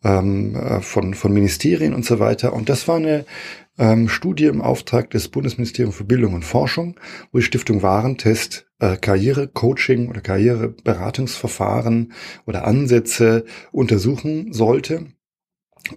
ähm, 0.03 0.55
äh, 0.55 0.81
von, 0.81 1.13
von 1.13 1.33
Ministerien 1.33 1.93
und 1.93 2.05
so 2.05 2.19
weiter. 2.19 2.53
Und 2.53 2.69
das 2.69 2.87
war 2.87 2.97
eine 2.97 3.25
ähm, 3.77 4.07
Studie 4.09 4.45
im 4.45 4.61
Auftrag 4.61 5.09
des 5.09 5.27
Bundesministeriums 5.27 5.95
für 5.95 6.05
Bildung 6.05 6.33
und 6.33 6.45
Forschung, 6.45 6.99
wo 7.31 7.39
die 7.39 7.43
Stiftung 7.43 7.81
Warentest 7.81 8.67
äh, 8.79 8.97
Karrierecoaching 8.97 10.09
oder 10.09 10.21
Karriereberatungsverfahren 10.21 12.13
oder 12.45 12.65
Ansätze 12.65 13.45
untersuchen 13.71 14.53
sollte 14.53 15.07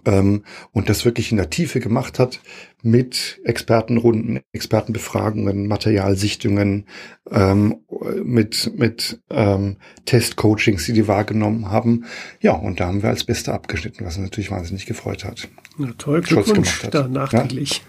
und 0.05 0.89
das 0.89 1.03
wirklich 1.03 1.31
in 1.31 1.37
der 1.37 1.49
Tiefe 1.49 1.79
gemacht 1.79 2.19
hat 2.19 2.41
mit 2.81 3.41
Expertenrunden, 3.43 4.39
Expertenbefragungen, 4.53 5.67
Materialsichtungen, 5.67 6.85
ähm, 7.31 7.77
mit, 8.23 8.71
mit 8.77 9.19
ähm, 9.29 9.77
Testcoachings, 10.05 10.85
die 10.85 10.93
die 10.93 11.07
wahrgenommen 11.07 11.69
haben. 11.69 12.05
Ja, 12.39 12.53
und 12.53 12.79
da 12.79 12.87
haben 12.87 13.03
wir 13.03 13.09
als 13.09 13.23
Beste 13.23 13.53
abgeschnitten, 13.53 14.05
was 14.05 14.17
uns 14.17 14.25
natürlich 14.25 14.51
wahnsinnig 14.51 14.85
gefreut 14.85 15.25
hat. 15.25 15.49
Ja, 15.77 15.87
toll, 15.97 16.21
Glückwunsch 16.21 16.81
da 16.89 17.07
nachträglich. 17.07 17.81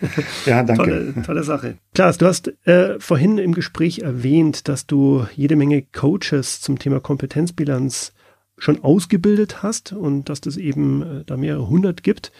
Ja, 0.46 0.56
ja 0.56 0.62
danke. 0.62 0.82
tolle, 0.82 1.22
tolle 1.22 1.44
Sache. 1.44 1.76
Klaas, 1.94 2.18
du 2.18 2.26
hast 2.26 2.52
äh, 2.66 2.98
vorhin 2.98 3.38
im 3.38 3.54
Gespräch 3.54 4.00
erwähnt, 4.00 4.68
dass 4.68 4.86
du 4.86 5.26
jede 5.36 5.56
Menge 5.56 5.82
Coaches 5.82 6.60
zum 6.60 6.78
Thema 6.78 7.00
Kompetenzbilanz 7.00 8.12
schon 8.60 8.84
ausgebildet 8.84 9.62
hast 9.62 9.92
und 9.92 10.28
dass 10.28 10.40
das 10.40 10.56
eben 10.56 11.02
äh, 11.02 11.24
da 11.26 11.36
mehrere 11.36 11.68
hundert 11.68 12.04
gibt. 12.04 12.30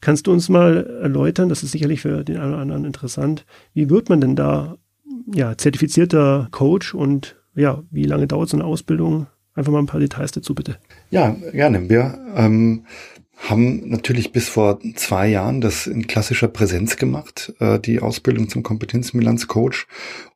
Kannst 0.00 0.26
du 0.26 0.32
uns 0.32 0.48
mal 0.48 0.84
erläutern, 1.02 1.48
das 1.48 1.62
ist 1.62 1.70
sicherlich 1.70 2.00
für 2.00 2.24
den 2.24 2.38
einen 2.38 2.52
oder 2.52 2.62
anderen 2.62 2.84
interessant, 2.84 3.46
wie 3.72 3.88
wird 3.88 4.08
man 4.08 4.20
denn 4.20 4.36
da 4.36 4.76
ja, 5.32 5.56
zertifizierter 5.56 6.48
Coach 6.50 6.94
und 6.94 7.36
ja, 7.54 7.82
wie 7.90 8.04
lange 8.04 8.26
dauert 8.26 8.48
so 8.48 8.56
eine 8.56 8.64
Ausbildung? 8.64 9.28
Einfach 9.54 9.72
mal 9.72 9.78
ein 9.78 9.86
paar 9.86 10.00
Details 10.00 10.32
dazu, 10.32 10.54
bitte. 10.54 10.76
Ja, 11.10 11.34
gerne. 11.52 11.88
Wir 11.88 12.18
ähm, 12.34 12.84
haben 13.36 13.88
natürlich 13.88 14.32
bis 14.32 14.48
vor 14.48 14.80
zwei 14.94 15.28
Jahren 15.28 15.60
das 15.60 15.86
in 15.86 16.06
klassischer 16.06 16.48
Präsenz 16.48 16.96
gemacht, 16.96 17.54
äh, 17.60 17.78
die 17.78 18.00
Ausbildung 18.00 18.48
zum 18.48 18.62
Kompetenzbilanzcoach 18.62 19.86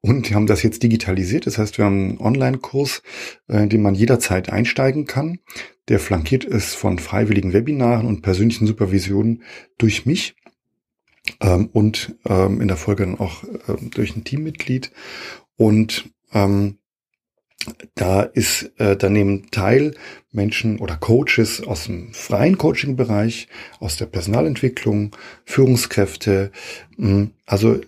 und 0.01 0.33
haben 0.33 0.47
das 0.47 0.63
jetzt 0.63 0.83
digitalisiert. 0.83 1.47
Das 1.47 1.59
heißt, 1.59 1.79
wir 1.79 1.87
haben 1.87 2.11
einen 2.11 2.19
Online-Kurs, 2.19 3.03
äh, 3.49 3.63
in 3.63 3.69
dem 3.69 3.83
man 3.83 3.95
jederzeit 3.95 4.51
einsteigen 4.51 5.07
kann. 5.07 5.39
Der 5.89 5.99
flankiert 5.99 6.45
ist 6.45 6.75
von 6.75 6.99
freiwilligen 6.99 7.53
Webinaren 7.53 8.07
und 8.07 8.23
persönlichen 8.23 8.67
Supervisionen 8.67 9.43
durch 9.79 10.07
mich 10.07 10.37
ähm, 11.41 11.71
und 11.73 12.17
ähm, 12.27 12.61
in 12.61 12.69
der 12.69 12.77
Folge 12.77 13.05
dann 13.05 13.19
auch 13.19 13.45
äh, 13.45 13.77
durch 13.91 14.15
ein 14.15 14.25
Teammitglied. 14.25 14.93
Und 15.57 16.11
ähm, 16.33 16.79
da 17.95 18.23
ist 18.23 18.71
äh, 18.79 18.97
daneben 18.97 19.51
Teil 19.51 19.95
Menschen 20.33 20.79
oder 20.79 20.97
Coaches 20.97 21.63
aus 21.67 21.85
dem 21.85 22.13
freien 22.13 22.57
Coaching-Bereich, 22.57 23.49
aus 23.81 23.97
der 23.97 24.07
Personalentwicklung, 24.07 25.15
Führungskräfte, 25.45 26.53
mh, 26.97 27.09
hm, 27.09 27.31
also 27.47 27.81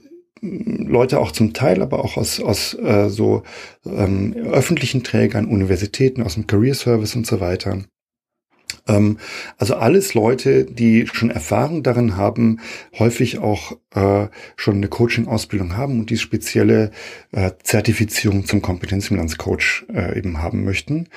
Leute 0.42 1.20
auch 1.20 1.30
zum 1.30 1.52
Teil, 1.54 1.82
aber 1.82 2.04
auch 2.04 2.16
aus, 2.16 2.40
aus 2.40 2.74
äh, 2.74 3.08
so 3.08 3.44
ähm, 3.86 4.34
öffentlichen 4.34 5.04
Trägern, 5.04 5.46
Universitäten, 5.46 6.22
aus 6.22 6.34
dem 6.34 6.48
Career 6.48 6.74
Service 6.74 7.14
und 7.14 7.26
so 7.26 7.38
weiter. 7.38 7.84
Ähm, 8.88 9.18
also 9.58 9.74
alles 9.74 10.14
Leute, 10.14 10.64
die 10.64 11.06
schon 11.06 11.30
Erfahrung 11.30 11.82
darin 11.82 12.16
haben, 12.16 12.60
häufig 12.98 13.38
auch 13.38 13.72
äh, 13.94 14.28
schon 14.56 14.76
eine 14.76 14.88
Coaching-Ausbildung 14.88 15.76
haben 15.76 16.00
und 16.00 16.10
die 16.10 16.18
spezielle 16.18 16.90
äh, 17.32 17.52
Zertifizierung 17.62 18.44
zum 18.46 18.62
Kompetenzbilanzcoach 18.62 19.86
äh, 19.92 20.18
eben 20.18 20.42
haben 20.42 20.64
möchten. 20.64 21.08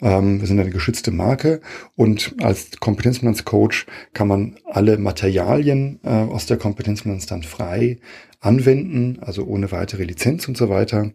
Ähm, 0.00 0.40
wir 0.40 0.48
sind 0.48 0.58
eine 0.58 0.70
geschützte 0.70 1.10
Marke 1.10 1.60
und 1.96 2.34
als 2.40 2.70
Kompetenzbilanzcoach 2.80 3.86
kann 4.14 4.28
man 4.28 4.56
alle 4.64 4.98
Materialien 4.98 6.00
äh, 6.02 6.08
aus 6.08 6.46
der 6.46 6.56
Kompetenzbilanz 6.56 7.26
dann 7.26 7.42
frei 7.42 7.98
anwenden, 8.40 9.18
also 9.20 9.44
ohne 9.44 9.70
weitere 9.70 10.04
Lizenz 10.04 10.48
und 10.48 10.56
so 10.56 10.68
weiter 10.68 11.12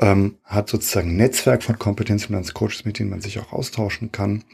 ähm, 0.00 0.36
hat 0.44 0.68
sozusagen 0.68 1.10
ein 1.10 1.16
Netzwerk 1.16 1.62
von 1.62 1.78
Kompetenzfinanzcoaches, 1.78 2.84
mit 2.84 2.98
denen 2.98 3.10
man 3.10 3.20
sich 3.20 3.38
auch 3.38 3.52
austauschen 3.52 4.12
kann 4.12 4.44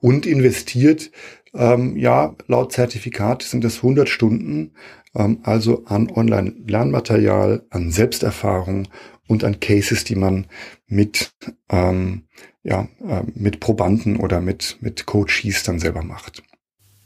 und 0.00 0.26
investiert, 0.26 1.10
ähm, 1.54 1.96
ja, 1.96 2.34
laut 2.48 2.72
Zertifikat 2.72 3.42
sind 3.42 3.64
das 3.64 3.76
100 3.76 4.08
Stunden, 4.08 4.72
ähm, 5.14 5.38
also 5.42 5.84
an 5.86 6.10
Online-Lernmaterial, 6.10 7.64
an 7.70 7.90
Selbsterfahrung 7.90 8.88
und 9.28 9.44
an 9.44 9.60
Cases, 9.60 10.04
die 10.04 10.16
man 10.16 10.46
mit, 10.86 11.32
ähm, 11.70 12.24
ja, 12.62 12.88
äh, 13.06 13.22
mit 13.34 13.60
Probanden 13.60 14.16
oder 14.16 14.40
mit, 14.40 14.78
mit 14.80 15.06
Coaches 15.06 15.62
dann 15.62 15.78
selber 15.78 16.02
macht. 16.02 16.42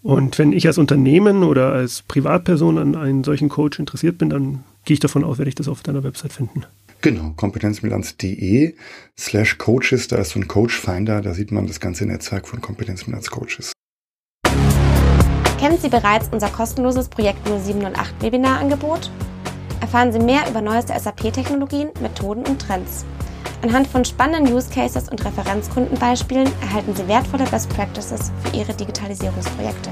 Und 0.01 0.39
wenn 0.39 0.53
ich 0.53 0.67
als 0.67 0.79
Unternehmen 0.79 1.43
oder 1.43 1.73
als 1.73 2.03
Privatperson 2.03 2.79
an 2.79 2.97
einen 2.97 3.25
solchen 3.25 3.49
Coach 3.49 3.79
interessiert 3.79 4.17
bin, 4.17 4.31
dann 4.31 4.65
gehe 4.85 4.95
ich 4.95 5.01
davon 5.01 5.25
aus, 5.25 5.39
werde 5.39 5.49
ich 5.49 5.55
das 5.55 5.69
auf 5.69 5.83
deiner 5.83 6.05
Website 6.05 6.33
finden. 6.33 6.65
Genau, 7.01 7.33
kompetenzbilanz.de 7.37 8.75
slash 9.17 9.59
coaches, 9.59 10.09
da 10.09 10.17
ist 10.17 10.31
so 10.31 10.41
ein 10.41 10.49
Coach-Finder, 10.49 11.21
da 11.21 11.33
sieht 11.33 11.53
man 11.53 11.69
das 11.69 11.79
ganze 11.79 12.07
Netzwerk 12.07 12.49
von 12.49 12.61
Kompetenzbilanz-Coaches. 12.61 13.73
Kennen 15.61 15.79
Sie 15.81 15.89
bereits 15.89 16.29
unser 16.33 16.49
kostenloses 16.49 17.09
Projekt 17.09 17.47
0708 17.47 18.21
Webinar-Angebot? 18.21 19.11
Erfahren 19.81 20.13
Sie 20.13 20.19
mehr 20.19 20.49
über 20.51 20.61
neueste 20.61 20.99
SAP-Technologien, 20.99 21.91
Methoden 22.01 22.45
und 22.47 22.61
Trends. 22.61 23.05
Anhand 23.63 23.87
von 23.87 24.05
spannenden 24.05 24.53
Use 24.53 24.71
Cases 24.71 25.09
und 25.09 25.25
Referenzkundenbeispielen 25.25 26.49
erhalten 26.61 26.95
Sie 26.95 27.07
wertvolle 27.07 27.45
Best 27.45 27.69
Practices 27.71 28.33
für 28.45 28.57
Ihre 28.57 28.75
Digitalisierungsprojekte. 28.75 29.91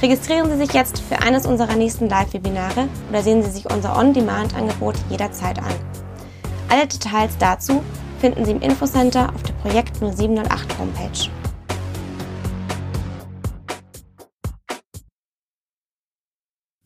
Registrieren 0.00 0.50
Sie 0.50 0.56
sich 0.58 0.72
jetzt 0.72 1.00
für 1.00 1.20
eines 1.20 1.46
unserer 1.46 1.76
nächsten 1.76 2.08
Live-Webinare 2.08 2.88
oder 3.10 3.22
sehen 3.22 3.42
Sie 3.42 3.50
sich 3.50 3.70
unser 3.70 3.96
On-Demand-Angebot 3.96 4.96
jederzeit 5.10 5.58
an. 5.60 6.01
Alle 6.72 6.86
Details 6.86 7.36
dazu 7.38 7.84
finden 8.18 8.46
Sie 8.46 8.52
im 8.52 8.62
Infocenter 8.62 9.30
auf 9.34 9.42
der 9.42 9.52
Projekt 9.52 9.98
0708 9.98 10.78
Homepage. 10.78 11.28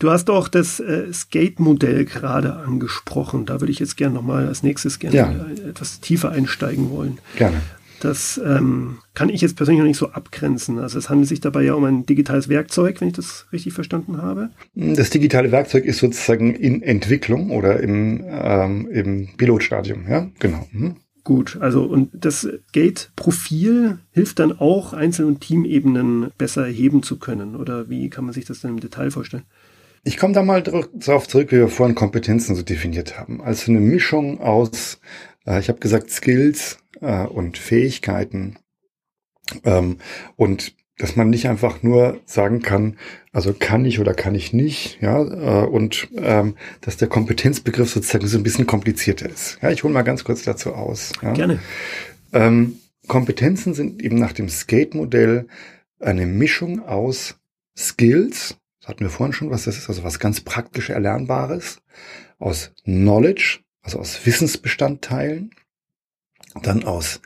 Du 0.00 0.10
hast 0.10 0.28
auch 0.28 0.48
das 0.48 0.80
äh, 0.80 1.12
Skate-Modell 1.12 2.04
gerade 2.04 2.56
angesprochen. 2.56 3.46
Da 3.46 3.60
würde 3.60 3.70
ich 3.70 3.78
jetzt 3.78 3.96
gerne 3.96 4.16
nochmal 4.16 4.48
als 4.48 4.64
nächstes 4.64 4.98
gerne 4.98 5.16
ja. 5.16 5.68
etwas 5.68 6.00
tiefer 6.00 6.32
einsteigen 6.32 6.90
wollen. 6.90 7.20
Gerne. 7.36 7.62
Das 8.00 8.40
ähm, 8.44 8.98
kann 9.14 9.28
ich 9.28 9.40
jetzt 9.40 9.56
persönlich 9.56 9.80
noch 9.80 9.88
nicht 9.88 9.98
so 9.98 10.10
abgrenzen. 10.10 10.78
Also 10.78 10.98
es 10.98 11.08
handelt 11.08 11.28
sich 11.28 11.40
dabei 11.40 11.62
ja 11.62 11.74
um 11.74 11.84
ein 11.84 12.04
digitales 12.04 12.48
Werkzeug, 12.48 13.00
wenn 13.00 13.08
ich 13.08 13.14
das 13.14 13.46
richtig 13.52 13.72
verstanden 13.72 14.18
habe. 14.18 14.50
Das 14.74 15.10
digitale 15.10 15.50
Werkzeug 15.52 15.84
ist 15.84 15.98
sozusagen 15.98 16.54
in 16.54 16.82
Entwicklung 16.82 17.50
oder 17.50 17.80
im, 17.80 18.24
ähm, 18.28 18.88
im 18.90 19.28
Pilotstadium, 19.36 20.08
ja, 20.08 20.28
genau. 20.38 20.66
Mhm. 20.72 20.96
Gut, 21.24 21.58
also 21.60 21.82
und 21.82 22.10
das 22.12 22.48
Gate-Profil 22.72 23.98
hilft 24.12 24.38
dann 24.38 24.52
auch, 24.52 24.92
Einzel- 24.92 25.26
und 25.26 25.40
Teamebenen 25.40 26.30
besser 26.38 26.66
heben 26.66 27.02
zu 27.02 27.18
können. 27.18 27.56
Oder 27.56 27.88
wie 27.90 28.10
kann 28.10 28.24
man 28.24 28.32
sich 28.32 28.44
das 28.44 28.60
denn 28.60 28.70
im 28.70 28.80
Detail 28.80 29.10
vorstellen? 29.10 29.42
Ich 30.04 30.18
komme 30.18 30.34
da 30.34 30.44
mal 30.44 30.62
darauf 30.62 31.26
zurück, 31.26 31.50
wie 31.50 31.56
wir 31.56 31.66
vorhin 31.66 31.96
Kompetenzen 31.96 32.54
so 32.54 32.62
definiert 32.62 33.18
haben. 33.18 33.40
Also 33.42 33.72
eine 33.72 33.80
Mischung 33.80 34.40
aus, 34.40 35.00
äh, 35.46 35.58
ich 35.58 35.68
habe 35.68 35.80
gesagt, 35.80 36.10
Skills 36.10 36.78
äh, 37.00 37.26
und 37.26 37.58
Fähigkeiten. 37.58 38.58
Ähm, 39.64 39.98
und 40.36 40.74
dass 40.98 41.14
man 41.14 41.28
nicht 41.28 41.46
einfach 41.48 41.82
nur 41.82 42.20
sagen 42.24 42.62
kann, 42.62 42.96
also 43.32 43.52
kann 43.52 43.84
ich 43.84 44.00
oder 44.00 44.14
kann 44.14 44.34
ich 44.34 44.52
nicht, 44.52 44.98
ja, 45.02 45.20
äh, 45.20 45.66
und 45.66 46.08
ähm, 46.16 46.56
dass 46.80 46.96
der 46.96 47.08
Kompetenzbegriff 47.08 47.90
sozusagen 47.90 48.26
so 48.26 48.38
ein 48.38 48.42
bisschen 48.42 48.66
komplizierter 48.66 49.28
ist. 49.28 49.58
Ja, 49.60 49.70
ich 49.70 49.84
hole 49.84 49.92
mal 49.92 50.02
ganz 50.02 50.24
kurz 50.24 50.42
dazu 50.42 50.72
aus. 50.72 51.12
Ja. 51.22 51.32
Gerne. 51.32 51.60
Ähm, 52.32 52.78
Kompetenzen 53.06 53.74
sind 53.74 54.02
eben 54.02 54.18
nach 54.18 54.32
dem 54.32 54.48
Skate-Modell 54.48 55.46
eine 56.00 56.26
Mischung 56.26 56.84
aus 56.84 57.36
Skills, 57.76 58.56
das 58.80 58.88
hatten 58.88 59.04
wir 59.04 59.10
vorhin 59.10 59.32
schon, 59.32 59.50
was 59.50 59.64
das 59.64 59.76
ist, 59.76 59.88
also 59.88 60.02
was 60.02 60.18
ganz 60.18 60.40
praktisch 60.40 60.90
Erlernbares, 60.90 61.78
aus 62.38 62.72
Knowledge, 62.84 63.60
also 63.82 63.98
aus 63.98 64.24
Wissensbestandteilen, 64.24 65.50
dann 66.62 66.84
aus 66.84 67.20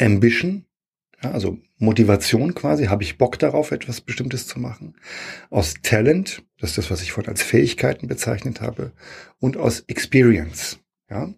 Ambition, 0.00 0.64
ja, 1.22 1.32
also 1.32 1.58
Motivation 1.78 2.54
quasi, 2.54 2.86
habe 2.86 3.02
ich 3.02 3.18
Bock 3.18 3.38
darauf, 3.38 3.72
etwas 3.72 4.00
Bestimmtes 4.00 4.46
zu 4.46 4.58
machen, 4.58 4.94
aus 5.50 5.74
Talent, 5.82 6.42
das 6.60 6.70
ist 6.70 6.78
das, 6.78 6.90
was 6.90 7.02
ich 7.02 7.12
vorhin 7.12 7.30
als 7.30 7.42
Fähigkeiten 7.42 8.08
bezeichnet 8.08 8.60
habe, 8.60 8.92
und 9.40 9.56
aus 9.56 9.80
Experience. 9.86 10.78
Ja? 11.10 11.32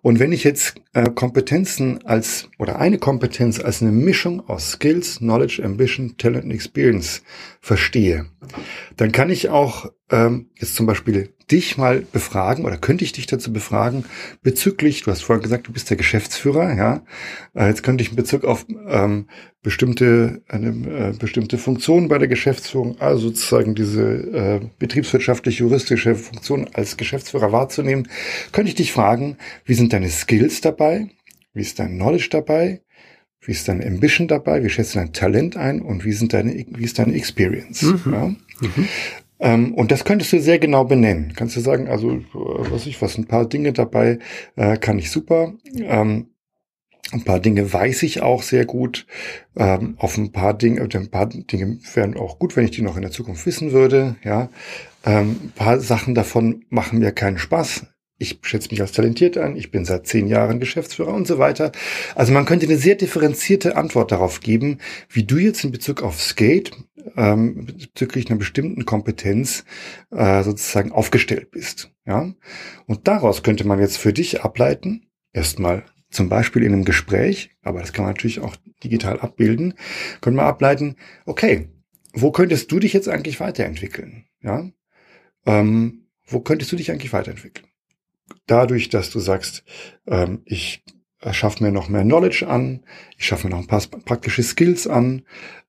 Und 0.00 0.20
wenn 0.20 0.32
ich 0.32 0.44
jetzt 0.44 0.76
äh, 0.94 1.10
Kompetenzen 1.10 2.04
als 2.06 2.48
oder 2.58 2.78
eine 2.78 2.98
Kompetenz 2.98 3.60
als 3.60 3.82
eine 3.82 3.92
Mischung 3.92 4.48
aus 4.48 4.72
Skills, 4.72 5.18
Knowledge, 5.18 5.62
Ambition, 5.62 6.16
Talent 6.16 6.44
und 6.44 6.50
Experience 6.50 7.22
verstehe, 7.60 8.26
dann 8.96 9.12
kann 9.12 9.30
ich 9.30 9.50
auch 9.50 9.92
ähm, 10.10 10.50
jetzt 10.58 10.74
zum 10.74 10.86
Beispiel 10.86 11.34
dich 11.52 11.76
mal 11.76 12.04
befragen 12.12 12.64
oder 12.64 12.78
könnte 12.78 13.04
ich 13.04 13.12
dich 13.12 13.26
dazu 13.26 13.52
befragen 13.52 14.04
bezüglich, 14.42 15.02
du 15.02 15.10
hast 15.10 15.22
vorhin 15.22 15.42
gesagt, 15.42 15.68
du 15.68 15.72
bist 15.72 15.90
der 15.90 15.96
Geschäftsführer, 15.96 16.74
ja. 16.74 17.02
Äh, 17.54 17.68
jetzt 17.68 17.82
könnte 17.82 18.02
ich 18.02 18.10
in 18.10 18.16
Bezug 18.16 18.44
auf 18.44 18.66
ähm, 18.88 19.26
bestimmte, 19.62 20.42
eine 20.48 20.68
äh, 20.68 21.12
bestimmte 21.16 21.58
Funktion 21.58 22.08
bei 22.08 22.18
der 22.18 22.28
Geschäftsführung, 22.28 23.00
also 23.00 23.28
sozusagen 23.28 23.74
diese 23.74 24.02
äh, 24.02 24.60
betriebswirtschaftlich-juristische 24.78 26.14
Funktion 26.14 26.68
als 26.72 26.96
Geschäftsführer 26.96 27.52
wahrzunehmen, 27.52 28.08
könnte 28.50 28.70
ich 28.70 28.74
dich 28.74 28.92
fragen, 28.92 29.36
wie 29.64 29.74
sind 29.74 29.92
deine 29.92 30.08
Skills 30.08 30.62
dabei? 30.62 31.08
Wie 31.54 31.60
ist 31.60 31.78
dein 31.78 31.96
Knowledge 31.96 32.28
dabei? 32.30 32.80
Wie 33.44 33.52
ist 33.52 33.68
deine 33.68 33.84
Ambition 33.84 34.28
dabei? 34.28 34.62
Wie 34.62 34.70
schätzt 34.70 34.94
du 34.94 35.00
dein 35.00 35.12
Talent 35.12 35.56
ein? 35.56 35.82
Und 35.82 36.04
wie 36.04 36.12
sind 36.12 36.32
deine, 36.32 36.54
wie 36.54 36.84
ist 36.84 36.98
deine 36.98 37.14
Experience? 37.14 37.82
Mhm. 37.82 38.12
Ja? 38.12 38.26
Mhm. 38.28 38.88
Ähm, 39.42 39.74
und 39.74 39.90
das 39.90 40.04
könntest 40.04 40.32
du 40.32 40.40
sehr 40.40 40.60
genau 40.60 40.84
benennen. 40.84 41.32
Kannst 41.36 41.56
du 41.56 41.60
sagen, 41.60 41.88
also, 41.88 42.12
äh, 42.12 42.22
was 42.32 42.86
ich, 42.86 43.02
was 43.02 43.18
ein 43.18 43.26
paar 43.26 43.46
Dinge 43.46 43.72
dabei 43.72 44.20
äh, 44.56 44.76
kann 44.76 44.98
ich 44.98 45.10
super. 45.10 45.52
Ähm, 45.76 46.28
ein 47.10 47.24
paar 47.24 47.40
Dinge 47.40 47.70
weiß 47.70 48.04
ich 48.04 48.22
auch 48.22 48.42
sehr 48.42 48.64
gut. 48.64 49.06
Ähm, 49.56 49.96
auf 49.98 50.16
ein 50.16 50.30
paar 50.30 50.54
Dinge, 50.54 50.88
ein 50.94 51.10
paar 51.10 51.26
Dinge 51.26 51.78
wären 51.92 52.16
auch 52.16 52.38
gut, 52.38 52.56
wenn 52.56 52.64
ich 52.64 52.70
die 52.70 52.82
noch 52.82 52.96
in 52.96 53.02
der 53.02 53.10
Zukunft 53.10 53.44
wissen 53.44 53.72
würde. 53.72 54.14
Ja, 54.22 54.48
ähm, 55.04 55.36
ein 55.42 55.52
paar 55.54 55.80
Sachen 55.80 56.14
davon 56.14 56.64
machen 56.70 57.00
mir 57.00 57.10
keinen 57.10 57.38
Spaß. 57.38 57.86
Ich 58.18 58.38
schätze 58.42 58.68
mich 58.70 58.80
als 58.80 58.92
talentiert 58.92 59.36
an. 59.36 59.56
Ich 59.56 59.72
bin 59.72 59.84
seit 59.84 60.06
zehn 60.06 60.28
Jahren 60.28 60.60
Geschäftsführer 60.60 61.12
und 61.12 61.26
so 61.26 61.38
weiter. 61.38 61.72
Also 62.14 62.32
man 62.32 62.44
könnte 62.44 62.66
eine 62.66 62.76
sehr 62.76 62.94
differenzierte 62.94 63.74
Antwort 63.74 64.12
darauf 64.12 64.38
geben, 64.38 64.78
wie 65.10 65.24
du 65.24 65.38
jetzt 65.38 65.64
in 65.64 65.72
Bezug 65.72 66.02
auf 66.04 66.20
Skate 66.20 66.70
ähm, 67.16 67.66
bezüglich 67.66 68.30
einer 68.30 68.38
bestimmten 68.38 68.84
Kompetenz 68.84 69.64
äh, 70.10 70.42
sozusagen 70.42 70.92
aufgestellt 70.92 71.50
bist. 71.50 71.90
Ja, 72.06 72.32
und 72.86 73.08
daraus 73.08 73.42
könnte 73.42 73.66
man 73.66 73.78
jetzt 73.78 73.98
für 73.98 74.12
dich 74.12 74.42
ableiten. 74.42 75.06
Erstmal 75.32 75.84
zum 76.10 76.28
Beispiel 76.28 76.62
in 76.62 76.72
einem 76.72 76.84
Gespräch, 76.84 77.50
aber 77.62 77.80
das 77.80 77.92
kann 77.92 78.04
man 78.04 78.14
natürlich 78.14 78.40
auch 78.40 78.56
digital 78.84 79.20
abbilden, 79.20 79.74
können 80.20 80.36
wir 80.36 80.44
ableiten, 80.44 80.96
okay, 81.24 81.70
wo 82.12 82.30
könntest 82.30 82.70
du 82.70 82.78
dich 82.78 82.92
jetzt 82.92 83.08
eigentlich 83.08 83.40
weiterentwickeln? 83.40 84.26
Ja, 84.42 84.68
ähm, 85.46 86.08
wo 86.26 86.40
könntest 86.40 86.70
du 86.72 86.76
dich 86.76 86.90
eigentlich 86.90 87.12
weiterentwickeln? 87.12 87.66
Dadurch, 88.46 88.88
dass 88.88 89.10
du 89.10 89.20
sagst, 89.20 89.64
ähm, 90.06 90.42
ich 90.44 90.84
schaffe 91.30 91.62
mir 91.62 91.72
noch 91.72 91.88
mehr 91.88 92.02
Knowledge 92.02 92.46
an, 92.46 92.84
ich 93.16 93.26
schaffe 93.26 93.46
mir 93.46 93.54
noch 93.54 93.60
ein 93.60 93.66
paar 93.66 93.80
praktische 94.04 94.42
Skills 94.42 94.86
an, 94.86 95.22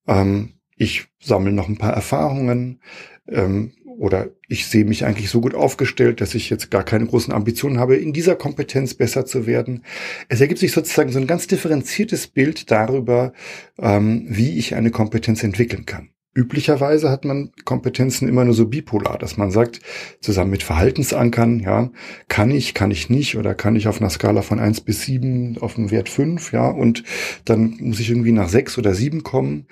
ähm, 0.08 0.56
ich 0.78 1.08
sammle 1.20 1.52
noch 1.52 1.68
ein 1.68 1.78
paar 1.78 1.94
Erfahrungen, 1.94 2.80
ähm, 3.28 3.74
oder 3.98 4.30
ich 4.48 4.66
sehe 4.66 4.86
mich 4.86 5.06
eigentlich 5.06 5.30
so 5.30 5.42
gut 5.42 5.56
aufgestellt, 5.56 6.22
dass 6.22 6.36
ich 6.36 6.50
jetzt 6.50 6.72
gar 6.72 6.84
keine 6.84 7.06
großen 7.06 7.34
Ambitionen 7.34 7.80
habe, 7.80 7.96
in 7.96 8.14
dieser 8.14 8.36
Kompetenz 8.36 8.94
besser 8.94 9.26
zu 9.26 9.46
werden. 9.46 9.84
Es 10.30 10.42
ergibt 10.42 10.60
sich 10.60 10.72
sozusagen 10.72 11.12
so 11.12 11.20
ein 11.20 11.28
ganz 11.28 11.48
differenziertes 11.48 12.28
Bild 12.28 12.72
darüber, 12.72 13.34
ähm, 13.78 14.26
wie 14.28 14.58
ich 14.58 14.76
eine 14.76 14.92
Kompetenz 14.92 15.44
entwickeln 15.44 15.86
kann. 15.86 16.10
Üblicherweise 16.36 17.12
hat 17.12 17.26
man 17.26 17.52
Kompetenzen 17.64 18.28
immer 18.28 18.44
nur 18.44 18.56
so 18.56 18.68
bipolar, 18.68 19.20
dass 19.20 19.38
man 19.38 19.52
sagt, 19.52 19.82
zusammen 20.20 20.50
mit 20.50 20.64
Verhaltensankern, 20.64 21.60
ja, 21.60 21.92
kann 22.28 22.50
ich, 22.50 22.74
kann 22.74 22.90
ich 22.90 23.12
nicht 23.12 23.38
oder 23.38 23.54
kann 23.54 23.76
ich 23.76 23.88
auf 23.88 24.02
einer 24.02 24.10
Skala 24.10 24.42
von 24.42 24.60
eins 24.60 24.82
bis 24.82 25.04
sieben 25.04 25.60
auf 25.60 25.76
dem 25.76 25.92
Wert 25.92 26.10
fünf, 26.10 26.52
ja, 26.52 26.68
und 26.68 27.04
dann 27.46 27.78
muss 27.80 28.00
ich 28.00 28.10
irgendwie 28.10 28.32
nach 28.32 28.50
sechs 28.50 28.80
oder 28.80 28.96
sieben 28.96 29.22
kommen. 29.22 29.68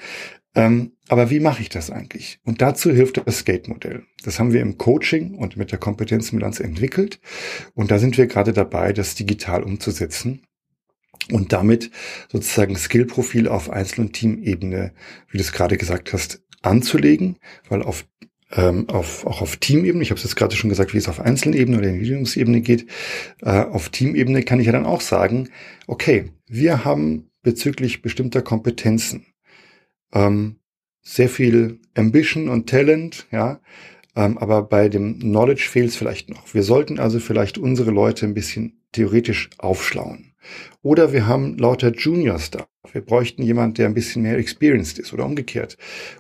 Ähm, 0.54 0.94
aber 1.08 1.30
wie 1.30 1.40
mache 1.40 1.62
ich 1.62 1.70
das 1.70 1.90
eigentlich? 1.90 2.40
Und 2.44 2.62
dazu 2.62 2.92
hilft 2.92 3.22
das 3.26 3.40
Skate-Modell. 3.40 4.04
Das 4.24 4.40
haben 4.40 4.54
wir 4.54 4.62
im 4.62 4.78
Coaching 4.78 5.36
und 5.36 5.56
mit 5.56 5.72
der 5.72 5.80
Kompetenzbilanz 5.80 6.60
entwickelt. 6.60 7.20
Und 7.74 7.92
da 7.92 8.00
sind 8.00 8.18
wir 8.18 8.28
gerade 8.28 8.52
dabei, 8.54 8.92
das 8.92 9.16
digital 9.16 9.64
umzusetzen 9.64 10.44
und 11.32 11.54
damit 11.54 11.92
sozusagen 12.32 12.76
Skillprofil 12.76 13.48
auf 13.48 13.70
Einzel- 13.70 14.02
und 14.02 14.14
Teamebene, 14.14 14.94
wie 15.30 15.38
du 15.38 15.44
es 15.44 15.54
gerade 15.54 15.78
gesagt 15.78 16.12
hast, 16.12 16.42
anzulegen, 16.62 17.38
weil 17.70 17.82
auf 17.82 18.06
ähm, 18.54 18.90
auf, 18.90 19.26
auch 19.26 19.42
auf 19.42 19.56
Teamebene, 19.58 20.04
ich 20.04 20.12
habe 20.12 20.18
es 20.18 20.24
jetzt 20.24 20.36
gerade 20.36 20.56
schon 20.58 20.70
gesagt, 20.70 20.94
wie 20.94 20.98
es 20.98 21.08
auf 21.08 21.22
Einzelebene 21.22 21.78
oder 21.78 21.88
Individuumsebene 21.88 22.60
geht, 22.60 22.86
äh, 23.42 23.62
auf 23.62 23.88
Teamebene 23.90 24.44
kann 24.44 24.60
ich 24.60 24.66
ja 24.66 24.74
dann 24.74 24.86
auch 24.86 25.00
sagen, 25.00 25.50
okay, 25.88 26.32
wir 26.48 26.84
haben 26.84 27.30
bezüglich 27.44 28.02
bestimmter 28.02 28.42
Kompetenzen 28.42 29.26
ähm, 30.14 30.58
sehr 31.02 31.30
viel 31.30 31.80
Ambition 31.96 32.50
und 32.50 32.70
Talent, 32.70 33.28
ja, 33.32 33.60
ähm, 34.16 34.38
aber 34.38 34.64
bei 34.64 34.90
dem 34.90 35.20
Knowledge 35.20 35.68
fehlt 35.70 35.90
es 35.90 35.96
vielleicht 35.96 36.30
noch. 36.30 36.54
Wir 36.54 36.64
sollten 36.64 37.00
also 37.00 37.20
vielleicht 37.20 37.58
unsere 37.58 37.92
Leute 37.92 38.26
ein 38.26 38.34
bisschen 38.34 38.82
theoretisch 38.92 39.50
aufschlauen. 39.58 40.34
Oder 40.82 41.14
wir 41.14 41.28
haben 41.28 41.58
lauter 41.58 41.94
Juniors 41.94 42.50
da. 42.50 42.66
Wir 42.92 43.02
bräuchten 43.02 43.44
jemand, 43.44 43.78
der 43.78 43.86
ein 43.86 43.94
bisschen 43.94 44.24
mehr 44.24 44.38
experienced 44.38 44.98
ist 44.98 45.14
oder 45.14 45.26
umgekehrt. 45.26 45.78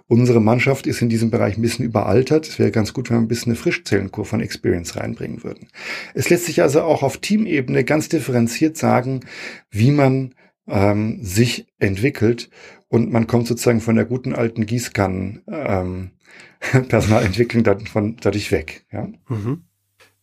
Unsere 0.07 0.39
Mannschaft 0.39 0.85
ist 0.85 1.01
in 1.01 1.09
diesem 1.09 1.31
Bereich 1.31 1.57
ein 1.57 1.61
bisschen 1.61 1.85
überaltert. 1.85 2.47
Es 2.47 2.59
wäre 2.59 2.71
ganz 2.71 2.93
gut, 2.93 3.09
wenn 3.09 3.17
wir 3.17 3.21
ein 3.21 3.27
bisschen 3.27 3.51
eine 3.51 3.59
Frischzellenkur 3.59 4.25
von 4.25 4.41
Experience 4.41 4.95
reinbringen 4.95 5.43
würden. 5.43 5.69
Es 6.13 6.29
lässt 6.29 6.45
sich 6.45 6.61
also 6.61 6.83
auch 6.83 7.01
auf 7.01 7.17
Teamebene 7.17 7.83
ganz 7.83 8.09
differenziert 8.09 8.77
sagen, 8.77 9.21
wie 9.71 9.91
man 9.91 10.35
ähm, 10.67 11.19
sich 11.23 11.65
entwickelt 11.79 12.49
und 12.91 13.09
man 13.09 13.25
kommt 13.25 13.47
sozusagen 13.47 13.79
von 13.79 13.95
der 13.95 14.03
guten 14.03 14.35
alten 14.35 14.65
Gießkannen 14.65 15.43
ähm, 15.47 16.11
Personalentwicklung 16.89 17.63
davon, 17.63 18.17
dadurch 18.19 18.51
weg. 18.51 18.85
Ja? 18.91 19.07
Mhm. 19.29 19.63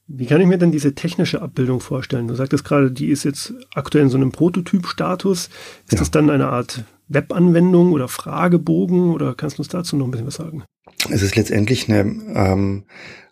Wie 0.06 0.26
kann 0.26 0.40
ich 0.42 0.46
mir 0.46 0.58
denn 0.58 0.70
diese 0.70 0.94
technische 0.94 1.40
Abbildung 1.40 1.80
vorstellen? 1.80 2.28
Du 2.28 2.34
sagtest 2.34 2.64
gerade, 2.64 2.92
die 2.92 3.08
ist 3.08 3.24
jetzt 3.24 3.54
aktuell 3.74 4.04
in 4.04 4.10
so 4.10 4.18
einem 4.18 4.32
Prototyp-Status. 4.32 5.48
Ist 5.86 5.92
ja. 5.92 5.98
das 5.98 6.10
dann 6.10 6.28
eine 6.28 6.48
Art 6.48 6.84
Webanwendung 7.08 7.92
oder 7.92 8.06
Fragebogen 8.06 9.10
oder 9.12 9.34
kannst 9.34 9.56
du 9.56 9.62
uns 9.62 9.68
dazu 9.68 9.96
noch 9.96 10.06
ein 10.06 10.10
bisschen 10.10 10.26
was 10.26 10.34
sagen? 10.34 10.62
Es 11.10 11.22
ist 11.22 11.36
letztendlich 11.36 11.88
eine, 11.88 12.00
ähm, 12.00 12.84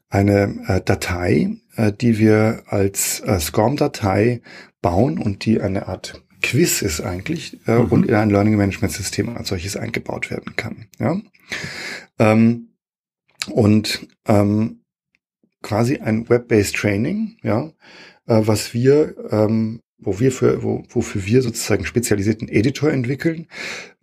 eine 0.09 0.65
äh, 0.67 0.81
Datei, 0.83 1.57
äh, 1.77 1.93
die 1.93 2.19
wir 2.19 2.63
als 2.69 3.21
äh, 3.21 3.39
SCORM-Datei 3.39 4.41
bauen 4.81 5.19
und 5.19 5.45
die 5.45 5.61
eine 5.61 5.89
Art 5.89 6.23
Quiz 6.47 6.83
ist 6.83 7.01
eigentlich 7.01 7.59
äh, 7.67 7.79
mhm. 7.79 7.87
und 7.87 8.07
in 8.07 8.15
ein 8.15 8.31
Learning 8.31 8.57
Management 8.57 8.93
System 8.93 9.37
als 9.37 9.49
solches 9.49 9.77
eingebaut 9.77 10.31
werden 10.31 10.55
kann. 10.57 10.87
Ja? 10.99 11.21
Ähm, 12.19 12.69
und 13.51 14.09
ähm, 14.27 14.83
quasi 15.63 15.99
ein 15.99 16.29
Web-based 16.29 16.77
Training, 16.77 17.37
ja, 17.43 17.73
äh, 18.27 18.43
was 18.45 18.75
wir 18.75 19.15
ähm, 19.31 19.81
wo 19.99 20.21
wir 20.21 20.31
für, 20.31 20.63
wo, 20.63 20.85
wofür 20.91 21.25
wir 21.25 21.43
sozusagen 21.43 21.87
spezialisierten 21.87 22.49
Editor 22.49 22.93
entwickeln, 22.93 23.47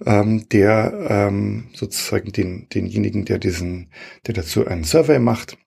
ähm, 0.06 0.50
der 0.50 1.08
ähm, 1.08 1.70
sozusagen 1.74 2.32
den, 2.32 2.68
denjenigen, 2.70 3.26
der 3.26 3.38
diesen, 3.38 3.92
der 4.26 4.34
dazu 4.34 4.66
einen 4.66 4.84
Survey 4.86 5.20
macht, 5.20 5.58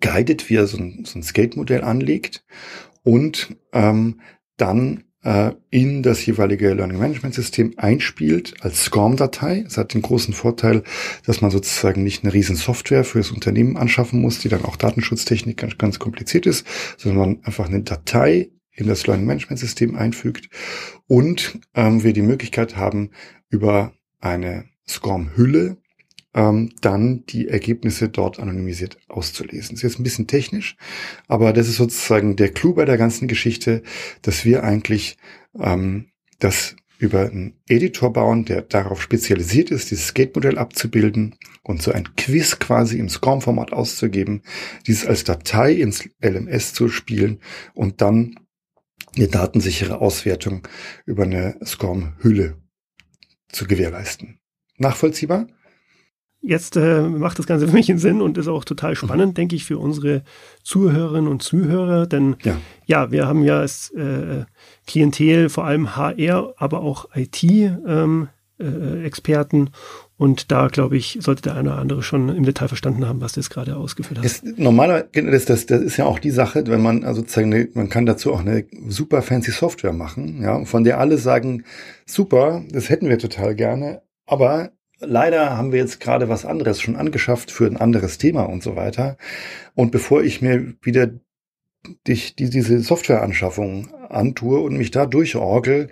guidet, 0.00 0.48
wie 0.48 0.56
er 0.56 0.66
so 0.66 0.78
ein, 0.78 1.04
so 1.04 1.18
ein 1.18 1.22
Skate-Modell 1.22 1.82
anlegt 1.82 2.44
und 3.02 3.56
ähm, 3.72 4.20
dann 4.56 5.04
äh, 5.26 5.52
in 5.70 6.04
das 6.04 6.24
jeweilige 6.24 6.72
Learning 6.72 7.00
Management 7.00 7.34
System 7.34 7.74
einspielt 7.76 8.54
als 8.60 8.84
SCORM-Datei. 8.84 9.64
Es 9.66 9.76
hat 9.76 9.92
den 9.92 10.02
großen 10.02 10.32
Vorteil, 10.32 10.84
dass 11.24 11.40
man 11.40 11.50
sozusagen 11.50 12.04
nicht 12.04 12.22
eine 12.22 12.32
riesen 12.32 12.54
Software 12.54 13.02
für 13.02 13.18
das 13.18 13.32
Unternehmen 13.32 13.76
anschaffen 13.76 14.20
muss, 14.20 14.38
die 14.38 14.48
dann 14.48 14.64
auch 14.64 14.76
Datenschutztechnik 14.76 15.56
ganz, 15.56 15.78
ganz 15.78 15.98
kompliziert 15.98 16.46
ist, 16.46 16.64
sondern 16.96 17.18
man 17.18 17.44
einfach 17.44 17.66
eine 17.66 17.82
Datei 17.82 18.50
in 18.70 18.86
das 18.86 19.06
Learning 19.08 19.26
Management 19.26 19.58
System 19.58 19.96
einfügt 19.96 20.48
und 21.08 21.58
ähm, 21.74 22.04
wir 22.04 22.12
die 22.12 22.22
Möglichkeit 22.22 22.76
haben, 22.76 23.10
über 23.48 23.94
eine 24.20 24.66
SCORM-Hülle 24.88 25.78
ähm, 26.36 26.70
dann 26.82 27.24
die 27.26 27.48
Ergebnisse 27.48 28.10
dort 28.10 28.38
anonymisiert 28.38 28.98
auszulesen. 29.08 29.74
Das 29.74 29.82
ist 29.82 29.82
jetzt 29.82 29.98
ein 29.98 30.04
bisschen 30.04 30.26
technisch, 30.26 30.76
aber 31.26 31.52
das 31.52 31.66
ist 31.66 31.76
sozusagen 31.76 32.36
der 32.36 32.50
Clou 32.50 32.74
bei 32.74 32.84
der 32.84 32.98
ganzen 32.98 33.26
Geschichte, 33.26 33.82
dass 34.22 34.44
wir 34.44 34.62
eigentlich 34.62 35.16
ähm, 35.58 36.10
das 36.38 36.76
über 36.98 37.22
einen 37.22 37.54
Editor 37.68 38.12
bauen, 38.12 38.44
der 38.44 38.62
darauf 38.62 39.02
spezialisiert 39.02 39.70
ist, 39.70 39.90
dieses 39.90 40.08
Skate-Modell 40.08 40.58
abzubilden 40.58 41.34
und 41.62 41.82
so 41.82 41.92
ein 41.92 42.14
Quiz 42.16 42.58
quasi 42.58 42.98
im 42.98 43.08
SCORM-Format 43.08 43.72
auszugeben, 43.72 44.42
dieses 44.86 45.06
als 45.06 45.24
Datei 45.24 45.72
ins 45.72 46.08
LMS 46.22 46.72
zu 46.72 46.88
spielen 46.88 47.40
und 47.74 48.00
dann 48.00 48.34
eine 49.16 49.28
datensichere 49.28 50.00
Auswertung 50.00 50.66
über 51.06 51.24
eine 51.24 51.58
SCORM-Hülle 51.64 52.56
zu 53.48 53.66
gewährleisten. 53.66 54.38
Nachvollziehbar? 54.78 55.46
Jetzt 56.48 56.76
äh, 56.76 57.00
macht 57.00 57.40
das 57.40 57.48
Ganze 57.48 57.66
für 57.66 57.74
mich 57.74 57.90
einen 57.90 57.98
Sinn 57.98 58.22
und 58.22 58.38
ist 58.38 58.46
auch 58.46 58.64
total 58.64 58.92
mhm. 58.92 58.96
spannend, 58.96 59.32
mhm. 59.32 59.34
denke 59.34 59.56
ich, 59.56 59.64
für 59.64 59.78
unsere 59.78 60.22
Zuhörerinnen 60.62 61.28
und 61.28 61.42
Zuhörer. 61.42 62.06
Denn 62.06 62.36
ja, 62.44 62.56
ja 62.86 63.10
wir 63.10 63.26
haben 63.26 63.42
ja 63.42 63.58
als 63.58 63.90
äh, 63.90 64.44
Klientel 64.86 65.48
vor 65.48 65.64
allem 65.64 65.96
HR, 65.96 66.54
aber 66.56 66.82
auch 66.82 67.08
IT-Experten. 67.16 68.28
Ähm, 69.58 69.66
äh, 69.66 69.70
und 70.18 70.52
da, 70.52 70.68
glaube 70.68 70.96
ich, 70.96 71.18
sollte 71.20 71.42
der 71.42 71.56
eine 71.56 71.70
oder 71.70 71.78
andere 71.78 72.04
schon 72.04 72.28
im 72.28 72.44
Detail 72.44 72.68
verstanden 72.68 73.08
haben, 73.08 73.20
was 73.20 73.32
das 73.32 73.50
gerade 73.50 73.76
ausgeführt 73.76 74.18
hat. 74.18 74.24
Das, 74.24 74.44
normaler, 74.56 75.02
das, 75.12 75.46
das, 75.46 75.66
das 75.66 75.82
ist 75.82 75.96
ja 75.96 76.04
auch 76.04 76.20
die 76.20 76.30
Sache, 76.30 76.64
wenn 76.68 76.80
man 76.80 77.02
also 77.02 77.22
sozusagen, 77.22 77.68
man 77.74 77.88
kann 77.88 78.06
dazu 78.06 78.32
auch 78.32 78.40
eine 78.40 78.64
super 78.86 79.20
fancy 79.20 79.50
Software 79.50 79.92
machen, 79.92 80.40
ja, 80.42 80.64
von 80.64 80.84
der 80.84 81.00
alle 81.00 81.18
sagen, 81.18 81.64
super, 82.06 82.62
das 82.70 82.88
hätten 82.88 83.08
wir 83.08 83.18
total 83.18 83.56
gerne, 83.56 84.00
aber 84.26 84.70
leider 85.00 85.56
haben 85.56 85.72
wir 85.72 85.78
jetzt 85.78 86.00
gerade 86.00 86.28
was 86.28 86.44
anderes 86.44 86.80
schon 86.80 86.96
angeschafft 86.96 87.50
für 87.50 87.66
ein 87.66 87.76
anderes 87.76 88.18
Thema 88.18 88.42
und 88.42 88.62
so 88.62 88.76
weiter. 88.76 89.16
Und 89.74 89.92
bevor 89.92 90.22
ich 90.22 90.42
mir 90.42 90.74
wieder 90.82 91.10
dich 92.06 92.34
die, 92.34 92.50
diese 92.50 92.80
Softwareanschaffung 92.80 93.88
antue 94.08 94.60
und 94.60 94.76
mich 94.76 94.90
da 94.90 95.06
durchorgel, 95.06 95.88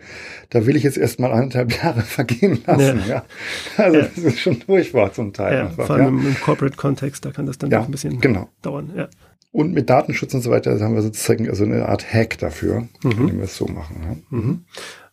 da 0.51 0.67
will 0.67 0.77
ich 0.77 0.83
jetzt 0.83 0.99
erstmal 0.99 1.33
anderthalb 1.33 1.73
Jahre 1.83 2.03
vergehen 2.03 2.61
lassen. 2.67 3.01
Ja. 3.01 3.07
ja. 3.07 3.25
Also 3.77 3.99
ja. 3.99 4.07
das 4.15 4.25
ist 4.25 4.41
schon 4.41 4.57
furchtbar 4.63 5.13
zum 5.13 5.33
Teil. 5.33 5.55
Ja, 5.55 5.67
einfach, 5.67 5.87
vor 5.87 5.97
allem 5.97 6.23
ja. 6.23 6.29
im 6.29 6.41
Corporate-Kontext, 6.41 7.25
da 7.25 7.31
kann 7.31 7.47
das 7.47 7.59
dann 7.59 7.71
ja, 7.71 7.83
ein 7.83 7.91
bisschen 7.91 8.21
genau. 8.21 8.49
dauern. 8.63 8.93
Ja. 8.97 9.09
Und 9.53 9.73
mit 9.73 9.89
Datenschutz 9.89 10.35
und 10.35 10.41
so 10.41 10.51
weiter 10.51 10.79
haben 10.81 10.95
wir 10.95 11.03
sozusagen 11.03 11.49
also 11.49 11.65
eine 11.65 11.87
Art 11.89 12.13
Hack 12.13 12.39
dafür, 12.39 12.89
mhm. 13.03 13.29
wenn 13.29 13.37
wir 13.37 13.45
es 13.45 13.57
so 13.57 13.67
machen. 13.67 14.25
Mhm. 14.31 14.65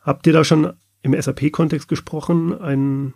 Habt 0.01 0.25
ihr 0.25 0.33
da 0.33 0.43
schon 0.43 0.73
im 1.03 1.19
SAP-Kontext 1.19 1.87
gesprochen, 1.87 2.59
einen 2.59 3.13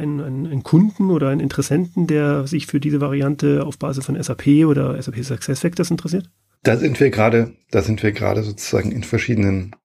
einen, 0.00 0.20
einen, 0.20 0.46
einen 0.46 0.62
Kunden 0.62 1.10
oder 1.10 1.28
einen 1.28 1.40
Interessenten, 1.40 2.06
der 2.06 2.46
sich 2.46 2.66
für 2.66 2.80
diese 2.80 3.00
Variante 3.00 3.64
auf 3.64 3.78
Basis 3.78 4.06
von 4.06 4.20
SAP 4.20 4.66
oder 4.66 5.00
SAP 5.00 5.24
SuccessFactors 5.24 5.90
interessiert? 5.90 6.28
Da 6.62 6.76
sind 6.76 6.98
wir 7.00 7.10
gerade, 7.10 7.52
da 7.70 7.82
sind 7.82 8.02
wir 8.02 8.12
gerade 8.12 8.42
sozusagen 8.42 8.92
in 8.92 9.04
verschiedenen 9.04 9.76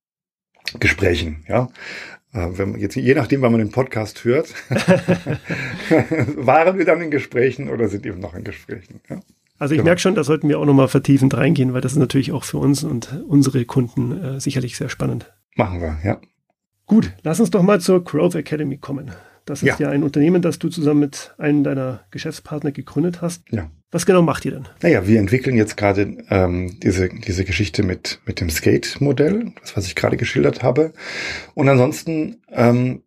Gesprächen, 0.79 1.43
ja. 1.47 1.69
Äh, 2.33 2.57
wenn 2.57 2.71
man 2.71 2.79
jetzt, 2.79 2.95
je 2.95 3.15
nachdem, 3.15 3.41
wann 3.41 3.51
man 3.51 3.59
den 3.59 3.71
Podcast 3.71 4.25
hört, 4.25 4.53
waren 6.35 6.77
wir 6.77 6.85
dann 6.85 7.01
in 7.01 7.11
Gesprächen 7.11 7.69
oder 7.69 7.87
sind 7.87 8.05
eben 8.05 8.19
noch 8.19 8.33
in 8.35 8.43
Gesprächen. 8.43 8.99
Ja? 9.09 9.19
Also 9.57 9.73
ich 9.73 9.77
genau. 9.77 9.85
merke 9.85 10.01
schon, 10.01 10.15
da 10.15 10.23
sollten 10.23 10.49
wir 10.49 10.59
auch 10.59 10.65
nochmal 10.65 10.89
vertiefend 10.89 11.35
reingehen, 11.35 11.73
weil 11.73 11.81
das 11.81 11.93
ist 11.93 11.97
natürlich 11.97 12.33
auch 12.33 12.43
für 12.43 12.57
uns 12.57 12.83
und 12.83 13.23
unsere 13.27 13.63
Kunden 13.65 14.21
äh, 14.21 14.39
sicherlich 14.39 14.75
sehr 14.75 14.89
spannend. 14.89 15.33
Machen 15.55 15.79
wir, 15.79 15.97
ja. 16.03 16.19
Gut, 16.85 17.13
lass 17.23 17.39
uns 17.39 17.51
doch 17.51 17.63
mal 17.63 17.79
zur 17.79 18.03
Growth 18.03 18.35
Academy 18.35 18.77
kommen. 18.77 19.11
Das 19.45 19.61
ist 19.61 19.79
ja. 19.79 19.87
ja 19.87 19.89
ein 19.89 20.03
Unternehmen, 20.03 20.41
das 20.41 20.57
du 20.57 20.69
zusammen 20.69 21.01
mit 21.01 21.33
einem 21.37 21.63
deiner 21.63 22.01
Geschäftspartner 22.11 22.71
gegründet 22.71 23.21
hast. 23.21 23.43
Ja. 23.51 23.69
Was 23.91 24.05
genau 24.05 24.23
macht 24.23 24.43
ihr 24.43 24.51
denn? 24.51 24.67
Naja, 24.81 25.07
wir 25.07 25.19
entwickeln 25.19 25.55
jetzt 25.55 25.77
gerade 25.77 26.17
ähm, 26.29 26.79
diese, 26.81 27.09
diese 27.09 27.45
Geschichte 27.45 27.83
mit, 27.83 28.19
mit 28.25 28.41
dem 28.41 28.49
Skate-Modell, 28.49 29.53
das, 29.61 29.77
was 29.77 29.85
ich 29.85 29.95
gerade 29.95 30.17
geschildert 30.17 30.63
habe. 30.63 30.93
Und 31.53 31.69
ansonsten 31.69 32.41
ähm, 32.51 33.03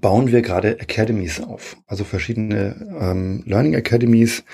bauen 0.00 0.30
wir 0.32 0.42
gerade 0.42 0.78
Academies 0.80 1.40
auf, 1.40 1.76
also 1.86 2.04
verschiedene 2.04 2.96
ähm, 3.00 3.42
Learning 3.44 3.76
Academies. 3.76 4.44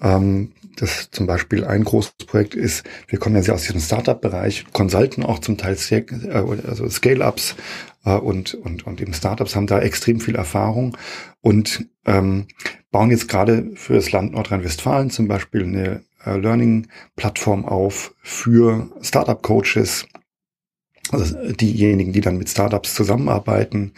Ähm, 0.00 0.52
das 0.76 1.10
zum 1.10 1.26
Beispiel 1.26 1.64
ein 1.64 1.84
großes 1.84 2.14
Projekt 2.26 2.54
ist, 2.54 2.84
wir 3.06 3.18
kommen 3.18 3.36
ja 3.36 3.42
sehr 3.42 3.54
aus 3.54 3.62
diesem 3.62 3.80
Startup-Bereich, 3.80 4.66
Consulten 4.72 5.22
auch 5.22 5.38
zum 5.38 5.58
Teil, 5.58 5.76
äh, 5.90 6.04
also 6.66 6.88
Scale-Ups 6.88 7.56
äh, 8.04 8.14
und, 8.14 8.54
und, 8.54 8.86
und 8.86 9.00
eben 9.00 9.14
Startups 9.14 9.56
haben 9.56 9.66
da 9.66 9.80
extrem 9.80 10.20
viel 10.20 10.36
Erfahrung 10.36 10.96
und 11.40 11.86
ähm, 12.04 12.46
bauen 12.90 13.10
jetzt 13.10 13.28
gerade 13.28 13.70
für 13.74 13.94
das 13.94 14.12
Land 14.12 14.32
Nordrhein-Westfalen 14.32 15.10
zum 15.10 15.28
Beispiel 15.28 15.64
eine 15.64 16.04
äh, 16.24 16.36
Learning-Plattform 16.36 17.64
auf 17.64 18.14
für 18.22 18.90
Startup-Coaches, 19.00 20.06
also 21.10 21.36
diejenigen, 21.52 22.12
die 22.12 22.20
dann 22.20 22.38
mit 22.38 22.48
Startups 22.48 22.94
zusammenarbeiten. 22.94 23.92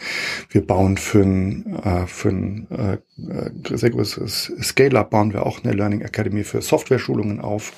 Wir 0.49 0.65
bauen 0.65 0.97
für 0.97 1.21
ein, 1.21 1.75
äh, 1.83 2.07
für 2.07 2.29
ein 2.29 2.67
äh, 2.71 2.97
sehr 3.77 3.91
großes 3.91 4.53
Scale-Up, 4.61 5.11
bauen 5.11 5.31
wir 5.31 5.45
auch 5.45 5.63
eine 5.63 5.73
Learning 5.73 6.01
Academy 6.01 6.43
für 6.43 6.61
Software-Schulungen 6.61 7.39
auf 7.39 7.73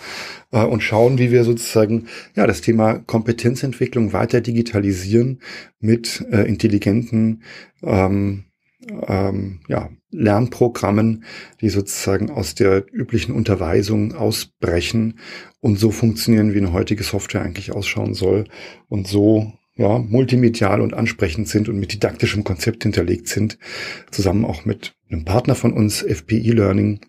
äh, 0.51 0.63
und 0.63 0.81
schauen, 0.81 1.17
wie 1.17 1.31
wir 1.31 1.43
sozusagen 1.43 2.07
ja 2.35 2.47
das 2.47 2.61
Thema 2.61 2.99
Kompetenzentwicklung 2.99 4.13
weiter 4.13 4.41
digitalisieren 4.41 5.41
mit 5.79 6.25
äh, 6.31 6.43
intelligenten 6.43 7.43
ähm, 7.83 8.45
ähm, 9.07 9.59
ja, 9.67 9.89
Lernprogrammen, 10.11 11.23
die 11.61 11.69
sozusagen 11.69 12.29
aus 12.29 12.55
der 12.55 12.85
üblichen 12.91 13.33
Unterweisung 13.35 14.13
ausbrechen 14.13 15.19
und 15.59 15.77
so 15.77 15.91
funktionieren, 15.91 16.53
wie 16.53 16.59
eine 16.59 16.73
heutige 16.73 17.03
Software 17.03 17.41
eigentlich 17.41 17.71
ausschauen 17.71 18.13
soll 18.13 18.45
und 18.87 19.07
so 19.07 19.53
ja, 19.75 19.99
multimedial 19.99 20.81
und 20.81 20.93
ansprechend 20.93 21.47
sind 21.47 21.69
und 21.69 21.79
mit 21.79 21.93
didaktischem 21.93 22.43
Konzept 22.43 22.83
hinterlegt 22.83 23.27
sind, 23.27 23.59
zusammen 24.11 24.43
auch 24.43 24.65
mit 24.65 24.95
einem 25.09 25.23
Partner 25.23 25.55
von 25.55 25.71
uns, 25.71 26.01
FPI 26.01 26.51
Learning, 26.51 26.99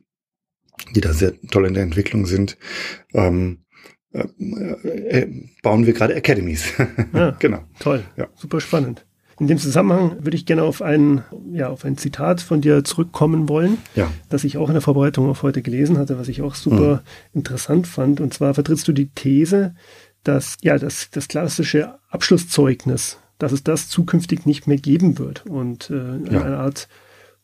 die 0.95 1.01
da 1.01 1.13
sehr 1.13 1.33
toll 1.51 1.67
in 1.67 1.75
der 1.75 1.83
Entwicklung 1.83 2.27
sind, 2.27 2.59
ähm, 3.15 3.65
äh, 4.13 4.21
äh, 4.21 5.49
bauen 5.63 5.87
wir 5.87 5.93
gerade 5.93 6.15
Academies. 6.15 6.73
Ah, 7.13 7.37
genau. 7.39 7.65
Toll. 7.79 8.05
Ja. 8.17 8.29
Super 8.35 8.61
spannend. 8.61 9.07
In 9.41 9.47
dem 9.47 9.59
Zusammenhang 9.59 10.17
würde 10.21 10.37
ich 10.37 10.47
gerne 10.47 10.65
auf 10.65 10.83
ein, 10.83 11.23
ja, 11.53 11.69
auf 11.69 11.85
ein 11.85 11.97
Zitat 11.97 12.41
von 12.41 12.61
dir 12.61 12.83
zurückkommen 12.85 13.49
wollen, 13.49 13.79
ja. 13.95 14.11
das 14.29 14.45
ich 14.45 14.57
auch 14.57 14.69
in 14.69 14.75
der 14.75 14.83
Vorbereitung 14.83 15.29
auf 15.29 15.43
heute 15.43 15.63
gelesen 15.63 15.97
hatte, 15.99 16.19
was 16.19 16.29
ich 16.29 16.43
auch 16.43 16.55
super 16.55 16.97
mhm. 16.97 17.39
interessant 17.41 17.87
fand. 17.87 18.21
Und 18.21 18.35
zwar 18.35 18.55
vertrittst 18.55 18.89
du 18.89 18.93
die 18.93 19.11
These, 19.11 19.75
dass 20.25 20.57
ja 20.61 20.79
das, 20.79 21.11
das 21.11 21.29
klassische 21.29 21.95
Abschlusszeugnis, 22.11 23.19
dass 23.39 23.53
es 23.53 23.63
das 23.63 23.89
zukünftig 23.89 24.45
nicht 24.47 24.67
mehr 24.67 24.79
geben 24.79 25.19
wird 25.19 25.47
und 25.47 25.91
äh, 25.91 26.33
ja. 26.33 26.43
eine 26.43 26.59
Art 26.59 26.89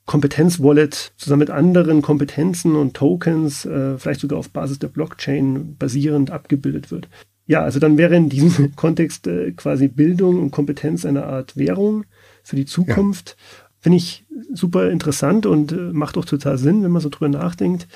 Kompetenzwallet 0.07 1.13
zusammen 1.17 1.41
mit 1.41 1.51
anderen 1.51 2.03
Kompetenzen 2.03 2.77
und 2.77 2.95
Tokens, 2.95 3.65
äh, 3.65 3.97
vielleicht 3.99 4.21
sogar 4.21 4.39
auf 4.39 4.51
Basis 4.51 4.79
der 4.79 4.89
Blockchain 4.89 5.77
basierend 5.79 6.31
abgebildet 6.31 6.91
wird. 6.91 7.09
Ja, 7.47 7.63
also 7.63 7.79
dann 7.79 7.99
wäre 7.99 8.17
in 8.17 8.29
diesem 8.29 8.75
Kontext 8.77 9.27
äh, 9.27 9.53
quasi 9.53 9.89
Bildung 9.89 10.41
und 10.41 10.51
Kompetenz 10.51 11.05
eine 11.05 11.25
Art 11.25 11.57
Währung 11.57 12.05
für 12.43 12.57
die 12.57 12.67
Zukunft. 12.67 13.37
Ja. 13.39 13.65
Finde 13.81 13.99
ich 13.99 14.25
super 14.53 14.91
interessant 14.91 15.45
und 15.45 15.73
äh, 15.73 15.77
macht 15.77 16.17
auch 16.17 16.25
total 16.25 16.57
Sinn, 16.57 16.83
wenn 16.83 16.91
man 16.91 17.03
so 17.03 17.11
drüber 17.11 17.29
nachdenkt. 17.29 17.87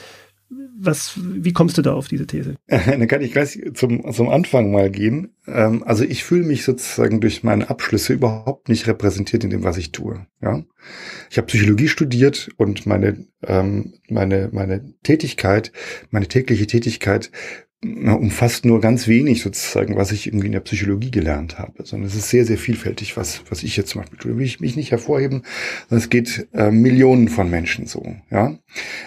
was, 0.79 1.19
wie 1.19 1.53
kommst 1.53 1.79
du 1.79 1.83
da 1.83 1.95
auf 1.95 2.09
diese 2.09 2.27
These? 2.27 2.57
Dann 2.69 3.09
kann 3.09 3.23
ich 3.23 3.33
gleich 3.33 3.59
zum, 3.75 4.13
zum 4.13 4.29
Anfang 4.29 4.71
mal 4.71 4.91
gehen. 4.91 5.35
Ähm, 5.47 5.83
also 5.85 6.05
ich 6.05 6.25
fühle 6.25 6.45
mich 6.45 6.65
sozusagen 6.65 7.21
durch 7.21 7.43
meine 7.43 7.71
Abschlüsse 7.71 8.13
überhaupt 8.13 8.69
nicht 8.69 8.87
repräsentiert 8.87 9.45
in 9.45 9.51
dem, 9.51 9.65
was 9.65 9.79
ich 9.79 9.93
tue. 9.93 10.27
Ja, 10.43 10.63
ich 11.31 11.39
habe 11.39 11.47
Psychologie 11.47 11.89
studiert 11.89 12.51
und 12.59 12.87
meine 12.87 13.27
ähm, 13.47 13.95
meine 14.11 14.51
meine 14.53 14.95
Tätigkeit, 15.03 15.73
meine 16.11 16.29
tägliche 16.29 16.67
Tätigkeit 16.67 17.31
umfasst 17.85 18.65
nur 18.65 18.81
ganz 18.81 19.07
wenig 19.07 19.43
sozusagen, 19.43 19.97
was 19.97 20.11
ich 20.11 20.27
irgendwie 20.27 20.47
in 20.47 20.53
der 20.53 20.61
Psychologie 20.61 21.13
gelernt 21.13 21.59
habe, 21.59 21.85
sondern 21.87 22.09
es 22.09 22.17
ist 22.17 22.29
sehr, 22.29 22.45
sehr 22.45 22.59
vielfältig, 22.59 23.17
was, 23.17 23.43
was 23.51 23.63
ich 23.63 23.77
jetzt 23.77 23.91
zum 23.91 24.01
Beispiel 24.01 24.19
tue. 24.19 24.37
Will 24.37 24.47
ich 24.47 24.61
mich 24.61 24.75
nicht 24.75 24.91
hervorheben, 24.91 25.45
sondern 25.89 26.03
es 26.03 26.11
geht 26.11 26.49
äh, 26.53 26.73
Millionen 26.73 27.29
von 27.29 27.49
Menschen 27.49 27.87
so, 27.87 28.17
ja. 28.31 28.59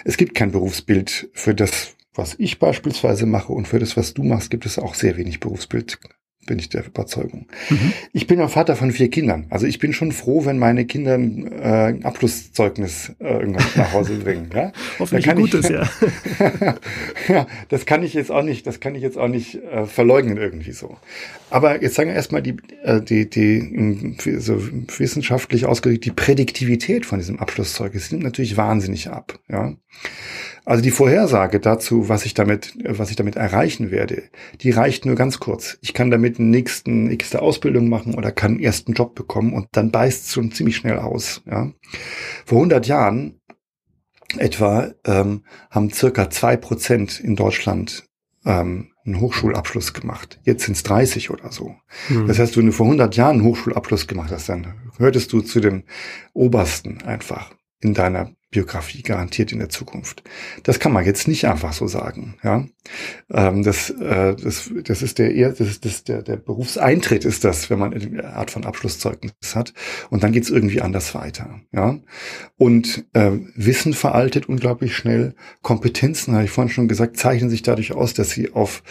Es 0.04 0.16
gibt 0.16 0.34
kein 0.34 0.52
Berufsbild 0.52 1.28
für 1.34 1.54
das, 1.54 1.94
was 2.14 2.34
ich 2.38 2.58
beispielsweise 2.58 3.26
mache 3.26 3.52
und 3.52 3.68
für 3.68 3.78
das, 3.78 3.96
was 3.96 4.14
du 4.14 4.22
machst, 4.22 4.50
gibt 4.50 4.64
es 4.64 4.78
auch 4.78 4.94
sehr 4.94 5.16
wenig 5.18 5.40
Berufsbild 5.40 5.98
bin 6.46 6.58
ich 6.58 6.68
der 6.68 6.86
Überzeugung. 6.86 7.46
Mhm. 7.70 7.92
Ich 8.12 8.26
bin 8.26 8.40
auch 8.40 8.50
Vater 8.50 8.76
von 8.76 8.90
vier 8.90 9.10
Kindern. 9.10 9.46
Also 9.50 9.66
ich 9.66 9.78
bin 9.78 9.92
schon 9.92 10.12
froh, 10.12 10.44
wenn 10.44 10.58
meine 10.58 10.84
Kinder 10.84 11.14
ein 11.14 11.50
äh, 11.52 11.98
Abschlusszeugnis 12.02 13.12
äh, 13.20 13.32
irgendwann 13.32 13.64
nach 13.76 13.92
Hause 13.92 14.16
bringen. 14.16 14.50
Ja? 14.54 14.72
Hoffentlich 14.98 15.30
ein 15.30 15.36
gutes, 15.36 15.68
ja. 15.68 15.88
ja. 17.28 17.46
Das 17.68 17.86
kann 17.86 18.02
ich 18.02 18.14
jetzt 18.14 18.30
auch 18.30 18.42
nicht, 18.42 18.66
das 18.66 18.80
kann 18.80 18.94
ich 18.94 19.02
jetzt 19.02 19.18
auch 19.18 19.28
nicht 19.28 19.54
äh, 19.54 19.86
verleugnen 19.86 20.36
irgendwie 20.36 20.72
so. 20.72 20.96
Aber 21.50 21.82
jetzt 21.82 21.94
sagen 21.94 22.08
wir 22.08 22.16
erstmal 22.16 22.42
die, 22.42 22.56
äh, 22.82 23.00
die, 23.00 23.28
die 23.28 24.16
so 24.38 24.58
wissenschaftlich 24.98 25.66
ausgedrückt, 25.66 26.04
die 26.04 26.10
Prädiktivität 26.10 27.06
von 27.06 27.18
diesem 27.18 27.38
Abschlusszeugnis 27.38 28.10
nimmt 28.10 28.24
natürlich 28.24 28.56
wahnsinnig 28.56 29.08
ab. 29.08 29.38
Ja. 29.48 29.74
Also 30.64 30.82
die 30.82 30.92
Vorhersage 30.92 31.58
dazu, 31.58 32.08
was 32.08 32.24
ich 32.24 32.34
damit, 32.34 32.76
was 32.84 33.10
ich 33.10 33.16
damit 33.16 33.36
erreichen 33.36 33.90
werde, 33.90 34.24
die 34.60 34.70
reicht 34.70 35.04
nur 35.04 35.16
ganz 35.16 35.40
kurz. 35.40 35.78
Ich 35.80 35.92
kann 35.92 36.10
damit 36.10 36.38
einen 36.38 36.50
nächsten, 36.50 37.04
nächste 37.04 37.42
Ausbildung 37.42 37.88
machen 37.88 38.14
oder 38.14 38.30
kann 38.30 38.52
einen 38.52 38.60
ersten 38.60 38.92
Job 38.92 39.14
bekommen 39.14 39.54
und 39.54 39.68
dann 39.72 39.90
beißt 39.90 40.26
es 40.26 40.32
schon 40.32 40.52
ziemlich 40.52 40.76
schnell 40.76 40.98
aus. 40.98 41.42
Ja. 41.46 41.72
Vor 42.46 42.58
100 42.58 42.86
Jahren 42.86 43.40
etwa 44.38 44.92
ähm, 45.04 45.44
haben 45.70 45.90
circa 45.90 46.30
zwei 46.30 46.56
Prozent 46.56 47.18
in 47.18 47.34
Deutschland 47.34 48.04
ähm, 48.44 48.92
einen 49.04 49.20
Hochschulabschluss 49.20 49.94
gemacht. 49.94 50.40
Jetzt 50.44 50.64
sind 50.64 50.76
es 50.76 50.84
30 50.84 51.30
oder 51.30 51.50
so. 51.50 51.74
Mhm. 52.08 52.28
Das 52.28 52.38
heißt, 52.38 52.56
wenn 52.56 52.66
du 52.66 52.72
vor 52.72 52.86
100 52.86 53.16
Jahren 53.16 53.38
einen 53.38 53.44
Hochschulabschluss 53.44 54.06
gemacht 54.06 54.30
hast, 54.30 54.48
dann 54.48 54.74
hörtest 54.98 55.32
du 55.32 55.40
zu 55.40 55.60
den 55.60 55.84
Obersten 56.32 57.02
einfach 57.02 57.52
in 57.80 57.94
deiner 57.94 58.30
Biografie 58.52 59.02
garantiert 59.02 59.50
in 59.50 59.58
der 59.58 59.70
Zukunft. 59.70 60.22
Das 60.62 60.78
kann 60.78 60.92
man 60.92 61.04
jetzt 61.04 61.26
nicht 61.26 61.46
einfach 61.46 61.72
so 61.72 61.88
sagen. 61.88 62.36
Ja, 62.44 62.66
ähm, 63.32 63.62
das, 63.62 63.90
äh, 63.90 64.36
das, 64.36 64.70
das 64.84 65.02
ist 65.02 65.18
der 65.18 65.32
das 65.48 65.60
ist 65.60 65.84
das, 65.86 66.04
der, 66.04 66.22
der 66.22 66.36
Berufseintritt 66.36 67.24
ist 67.24 67.44
das, 67.44 67.70
wenn 67.70 67.78
man 67.78 67.94
eine 67.94 68.34
Art 68.34 68.50
von 68.50 68.64
Abschlusszeugnis 68.64 69.32
hat. 69.54 69.72
Und 70.10 70.22
dann 70.22 70.32
geht's 70.32 70.50
irgendwie 70.50 70.82
anders 70.82 71.14
weiter. 71.14 71.60
Ja, 71.72 71.98
und 72.58 73.06
äh, 73.14 73.32
Wissen 73.56 73.94
veraltet 73.94 74.48
unglaublich 74.48 74.94
schnell. 74.94 75.34
Kompetenzen, 75.62 76.34
habe 76.34 76.44
ich 76.44 76.50
vorhin 76.50 76.72
schon 76.72 76.88
gesagt, 76.88 77.16
zeichnen 77.16 77.48
sich 77.48 77.62
dadurch 77.62 77.92
aus, 77.92 78.12
dass 78.12 78.30
sie 78.30 78.52
auf, 78.52 78.82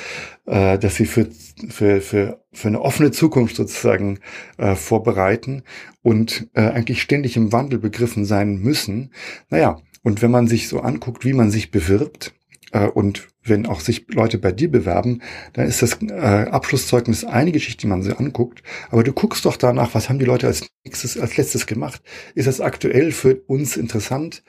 äh, 0.45 0.77
dass 0.77 0.95
sie 0.95 1.05
für 1.05 1.27
für 1.69 2.01
für 2.01 2.43
für 2.51 2.67
eine 2.67 2.81
offene 2.81 3.11
Zukunft 3.11 3.55
sozusagen 3.55 4.19
äh, 4.57 4.75
vorbereiten 4.75 5.63
und 6.01 6.49
äh, 6.53 6.61
eigentlich 6.61 7.01
ständig 7.01 7.37
im 7.37 7.51
Wandel 7.51 7.79
begriffen 7.79 8.25
sein 8.25 8.57
müssen. 8.57 9.13
Naja, 9.49 9.79
und 10.03 10.21
wenn 10.21 10.31
man 10.31 10.47
sich 10.47 10.67
so 10.67 10.79
anguckt, 10.79 11.25
wie 11.25 11.33
man 11.33 11.51
sich 11.51 11.71
bewirbt 11.71 12.33
äh, 12.71 12.87
und 12.87 13.27
wenn 13.43 13.65
auch 13.65 13.79
sich 13.79 14.05
Leute 14.09 14.37
bei 14.37 14.51
dir 14.51 14.69
bewerben, 14.69 15.21
dann 15.53 15.67
ist 15.67 15.81
das 15.81 15.97
äh, 16.01 16.13
Abschlusszeugnis 16.13 17.23
eine 17.25 17.51
Geschichte, 17.51 17.81
die 17.81 17.87
man 17.87 18.03
sich 18.03 18.17
anguckt. 18.17 18.61
Aber 18.89 19.03
du 19.03 19.13
guckst 19.13 19.45
doch 19.45 19.57
danach, 19.57 19.95
was 19.95 20.09
haben 20.09 20.19
die 20.19 20.25
Leute 20.25 20.47
als 20.47 20.67
nächstes, 20.83 21.17
als 21.17 21.37
letztes 21.37 21.65
gemacht? 21.65 22.01
Ist 22.35 22.47
das 22.47 22.61
aktuell 22.61 23.11
für 23.11 23.35
uns 23.47 23.77
interessant? 23.77 24.43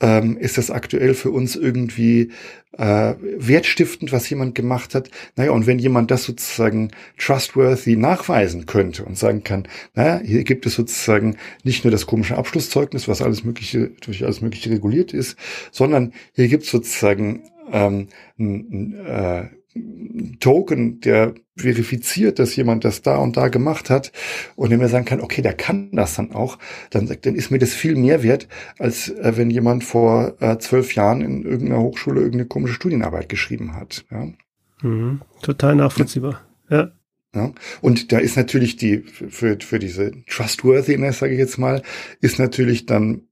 Ähm, 0.00 0.36
ist 0.36 0.58
das 0.58 0.72
aktuell 0.72 1.14
für 1.14 1.30
uns 1.30 1.54
irgendwie 1.54 2.32
äh, 2.76 3.14
wertstiftend, 3.20 4.10
was 4.10 4.28
jemand 4.28 4.56
gemacht 4.56 4.96
hat? 4.96 5.10
Naja, 5.36 5.52
und 5.52 5.68
wenn 5.68 5.78
jemand 5.78 6.10
das 6.10 6.24
sozusagen 6.24 6.90
trustworthy 7.18 7.96
nachweisen 7.96 8.66
könnte 8.66 9.04
und 9.04 9.16
sagen 9.16 9.44
kann, 9.44 9.68
naja, 9.94 10.20
hier 10.24 10.42
gibt 10.42 10.66
es 10.66 10.74
sozusagen 10.74 11.36
nicht 11.62 11.84
nur 11.84 11.92
das 11.92 12.06
komische 12.06 12.36
Abschlusszeugnis, 12.36 13.06
was 13.06 13.22
alles 13.22 13.44
mögliche, 13.44 13.92
durch 14.04 14.24
alles 14.24 14.40
mögliche 14.40 14.70
reguliert 14.70 15.12
ist, 15.12 15.36
sondern 15.70 16.12
hier 16.34 16.48
gibt 16.48 16.64
es 16.64 16.70
sozusagen 16.70 17.44
ähm, 17.72 18.08
ein, 18.38 18.94
äh, 19.04 19.48
Token, 20.40 21.00
der 21.00 21.34
verifiziert, 21.56 22.38
dass 22.38 22.54
jemand 22.56 22.84
das 22.84 23.00
da 23.00 23.16
und 23.16 23.36
da 23.36 23.48
gemacht 23.48 23.88
hat 23.88 24.12
und 24.54 24.70
wenn 24.70 24.78
man 24.78 24.88
sagen 24.88 25.06
kann, 25.06 25.20
okay, 25.20 25.40
der 25.40 25.54
kann 25.54 25.90
das 25.92 26.16
dann 26.16 26.32
auch, 26.32 26.58
dann, 26.90 27.06
dann 27.22 27.34
ist 27.34 27.50
mir 27.50 27.58
das 27.58 27.72
viel 27.72 27.94
mehr 27.94 28.22
wert, 28.22 28.48
als 28.78 29.08
äh, 29.08 29.32
wenn 29.36 29.50
jemand 29.50 29.84
vor 29.84 30.36
äh, 30.40 30.58
zwölf 30.58 30.94
Jahren 30.94 31.22
in 31.22 31.42
irgendeiner 31.44 31.80
Hochschule 31.80 32.20
irgendeine 32.20 32.46
komische 32.46 32.74
Studienarbeit 32.74 33.28
geschrieben 33.28 33.74
hat. 33.74 34.04
Ja. 34.10 34.28
Mhm, 34.82 35.22
total 35.42 35.76
nachvollziehbar. 35.76 36.42
Ja. 36.68 36.92
Ja, 37.34 37.50
und 37.80 38.12
da 38.12 38.18
ist 38.18 38.36
natürlich 38.36 38.76
die, 38.76 38.98
für, 38.98 39.56
für 39.58 39.78
diese 39.78 40.12
Trustworthiness, 40.26 41.20
sage 41.20 41.32
ich 41.32 41.38
jetzt 41.38 41.56
mal, 41.56 41.82
ist 42.20 42.38
natürlich 42.38 42.84
dann 42.84 43.22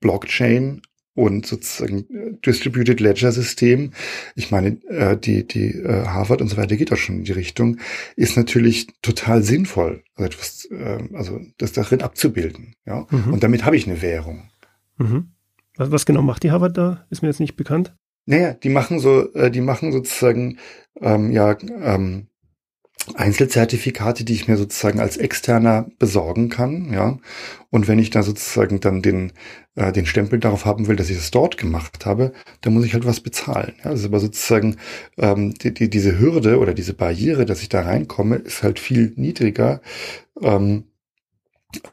Blockchain 0.00 0.82
und 1.16 1.46
sozusagen 1.46 2.06
äh, 2.14 2.36
Distributed 2.44 3.00
Ledger 3.00 3.32
System, 3.32 3.92
ich 4.36 4.50
meine, 4.52 4.78
äh, 4.88 5.16
die, 5.16 5.46
die 5.46 5.70
äh, 5.70 6.06
Harvard 6.06 6.42
und 6.42 6.48
so 6.48 6.56
weiter 6.56 6.76
geht 6.76 6.92
auch 6.92 6.96
schon 6.96 7.16
in 7.16 7.24
die 7.24 7.32
Richtung, 7.32 7.78
ist 8.14 8.36
natürlich 8.36 8.86
total 9.02 9.42
sinnvoll, 9.42 10.04
also, 10.14 10.26
etwas, 10.26 10.68
also 11.14 11.40
das 11.58 11.72
darin 11.72 12.02
abzubilden. 12.02 12.74
Ja? 12.84 13.06
Mhm. 13.10 13.32
Und 13.32 13.42
damit 13.42 13.64
habe 13.64 13.76
ich 13.76 13.86
eine 13.86 14.02
Währung. 14.02 14.50
Mhm. 14.98 15.32
Was, 15.76 15.90
was 15.90 16.06
genau 16.06 16.22
macht 16.22 16.42
die 16.42 16.50
Harvard 16.50 16.76
da? 16.76 17.06
Ist 17.10 17.22
mir 17.22 17.28
jetzt 17.28 17.40
nicht 17.40 17.56
bekannt. 17.56 17.96
Naja, 18.26 18.54
die 18.54 18.68
machen 18.68 18.98
so, 18.98 19.28
die 19.50 19.60
machen 19.60 19.92
sozusagen 19.92 20.58
ähm, 21.00 21.30
ja 21.30 21.56
ähm, 21.60 22.26
Einzelzertifikate, 23.14 24.24
die 24.24 24.34
ich 24.34 24.48
mir 24.48 24.56
sozusagen 24.56 25.00
als 25.00 25.16
externer 25.16 25.86
besorgen 25.98 26.48
kann, 26.48 26.92
ja. 26.92 27.18
Und 27.70 27.88
wenn 27.88 27.98
ich 27.98 28.10
da 28.10 28.22
sozusagen 28.22 28.80
dann 28.80 29.02
den, 29.02 29.32
äh, 29.74 29.92
den 29.92 30.06
Stempel 30.06 30.38
darauf 30.38 30.64
haben 30.64 30.88
will, 30.88 30.96
dass 30.96 31.10
ich 31.10 31.18
es 31.18 31.30
dort 31.30 31.58
gemacht 31.58 32.06
habe, 32.06 32.32
dann 32.62 32.72
muss 32.72 32.84
ich 32.84 32.94
halt 32.94 33.06
was 33.06 33.20
bezahlen. 33.20 33.74
Ja? 33.84 33.90
Das 33.90 34.00
ist 34.00 34.06
aber 34.06 34.20
sozusagen 34.20 34.76
ähm, 35.18 35.54
die, 35.54 35.74
die, 35.74 35.90
diese 35.90 36.18
Hürde 36.18 36.58
oder 36.58 36.74
diese 36.74 36.94
Barriere, 36.94 37.44
dass 37.44 37.62
ich 37.62 37.68
da 37.68 37.82
reinkomme, 37.82 38.36
ist 38.36 38.62
halt 38.62 38.78
viel 38.78 39.12
niedriger. 39.16 39.82
Ähm, 40.40 40.84
äh, 40.84 40.95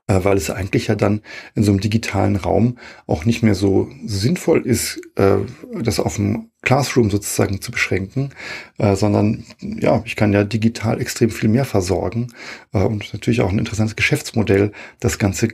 weil 0.07 0.37
es 0.37 0.49
eigentlich 0.49 0.87
ja 0.87 0.95
dann 0.95 1.21
in 1.55 1.63
so 1.63 1.71
einem 1.71 1.79
digitalen 1.79 2.35
Raum 2.35 2.77
auch 3.07 3.25
nicht 3.25 3.43
mehr 3.43 3.55
so 3.55 3.89
sinnvoll 4.05 4.65
ist, 4.65 5.01
äh, 5.15 5.37
das 5.81 5.99
auf 5.99 6.15
dem 6.15 6.49
Classroom 6.61 7.09
sozusagen 7.09 7.61
zu 7.61 7.71
beschränken, 7.71 8.29
äh, 8.77 8.95
sondern 8.95 9.43
ja, 9.59 10.01
ich 10.05 10.15
kann 10.15 10.33
ja 10.33 10.43
digital 10.43 11.01
extrem 11.01 11.29
viel 11.29 11.49
mehr 11.49 11.65
versorgen 11.65 12.27
und 12.71 13.13
natürlich 13.13 13.41
auch 13.41 13.51
ein 13.51 13.59
interessantes 13.59 13.95
Geschäftsmodell, 13.95 14.71
das 14.99 15.17
Ganze 15.17 15.49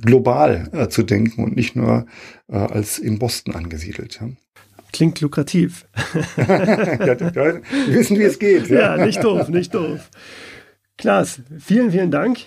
global 0.00 0.88
zu 0.90 1.02
denken 1.02 1.42
und 1.42 1.56
nicht 1.56 1.74
nur 1.74 2.06
als 2.46 2.98
in 2.98 3.18
Boston 3.18 3.56
angesiedelt. 3.56 4.20
Klingt 4.92 5.20
lukrativ. 5.20 5.86
wir 6.36 7.62
wissen, 7.88 8.18
wie 8.18 8.22
es 8.22 8.38
geht. 8.38 8.68
Ja. 8.68 8.96
ja, 8.96 9.04
nicht 9.04 9.22
doof, 9.22 9.48
nicht 9.48 9.74
doof. 9.74 10.10
Klaas, 10.96 11.40
vielen, 11.58 11.90
vielen 11.90 12.10
Dank. 12.10 12.38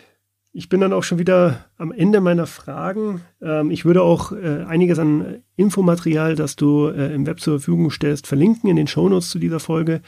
Ich 0.54 0.68
bin 0.68 0.82
dann 0.82 0.92
auch 0.92 1.04
schon 1.04 1.18
wieder 1.18 1.66
am 1.78 1.94
Ende 1.94 2.20
meiner 2.20 2.46
Fragen. 2.46 3.22
Ähm, 3.42 3.72
ich 3.72 3.86
würde 3.86 4.02
auch 4.02 4.34
äh, 4.34 4.66
einiges 4.68 5.00
an 5.00 5.44
Infomaterial, 5.56 6.36
das 6.36 6.58
du 6.58 6.88
äh, 6.88 7.14
im 7.14 7.26
Web 7.26 7.40
zur 7.40 7.60
Verfügung 7.60 7.90
stellst, 7.90 8.28
verlinken 8.28 8.70
in 8.70 8.76
den 8.76 8.88
Shownotes 8.88 9.30
zu 9.30 9.40
dieser 9.40 9.62
Folge. 9.62 10.02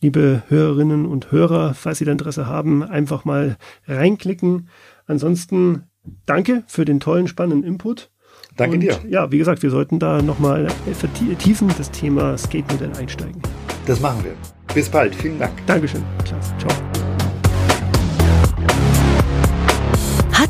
Liebe 0.00 0.44
Hörerinnen 0.48 1.04
und 1.04 1.32
Hörer, 1.32 1.74
falls 1.74 1.98
Sie 1.98 2.04
da 2.04 2.12
Interesse 2.12 2.46
haben, 2.46 2.84
einfach 2.84 3.24
mal 3.24 3.56
reinklicken. 3.88 4.68
Ansonsten 5.06 5.82
danke 6.26 6.62
für 6.68 6.84
den 6.84 7.00
tollen, 7.00 7.26
spannenden 7.26 7.64
Input. 7.64 8.10
Danke 8.56 8.74
und, 8.74 8.80
dir. 8.82 8.98
Ja, 9.08 9.32
wie 9.32 9.38
gesagt, 9.38 9.62
wir 9.64 9.70
sollten 9.70 9.98
da 9.98 10.22
nochmal 10.22 10.68
vertiefen 10.92 11.72
das 11.76 11.90
Thema 11.90 12.38
Skate-Modell 12.38 12.92
einsteigen. 12.96 13.42
Das 13.86 14.00
machen 14.00 14.22
wir. 14.22 14.34
Bis 14.74 14.88
bald. 14.88 15.14
Vielen 15.16 15.40
Dank. 15.40 15.54
Dankeschön. 15.66 16.02
Klasse. 16.24 16.54
Ciao. 16.58 17.07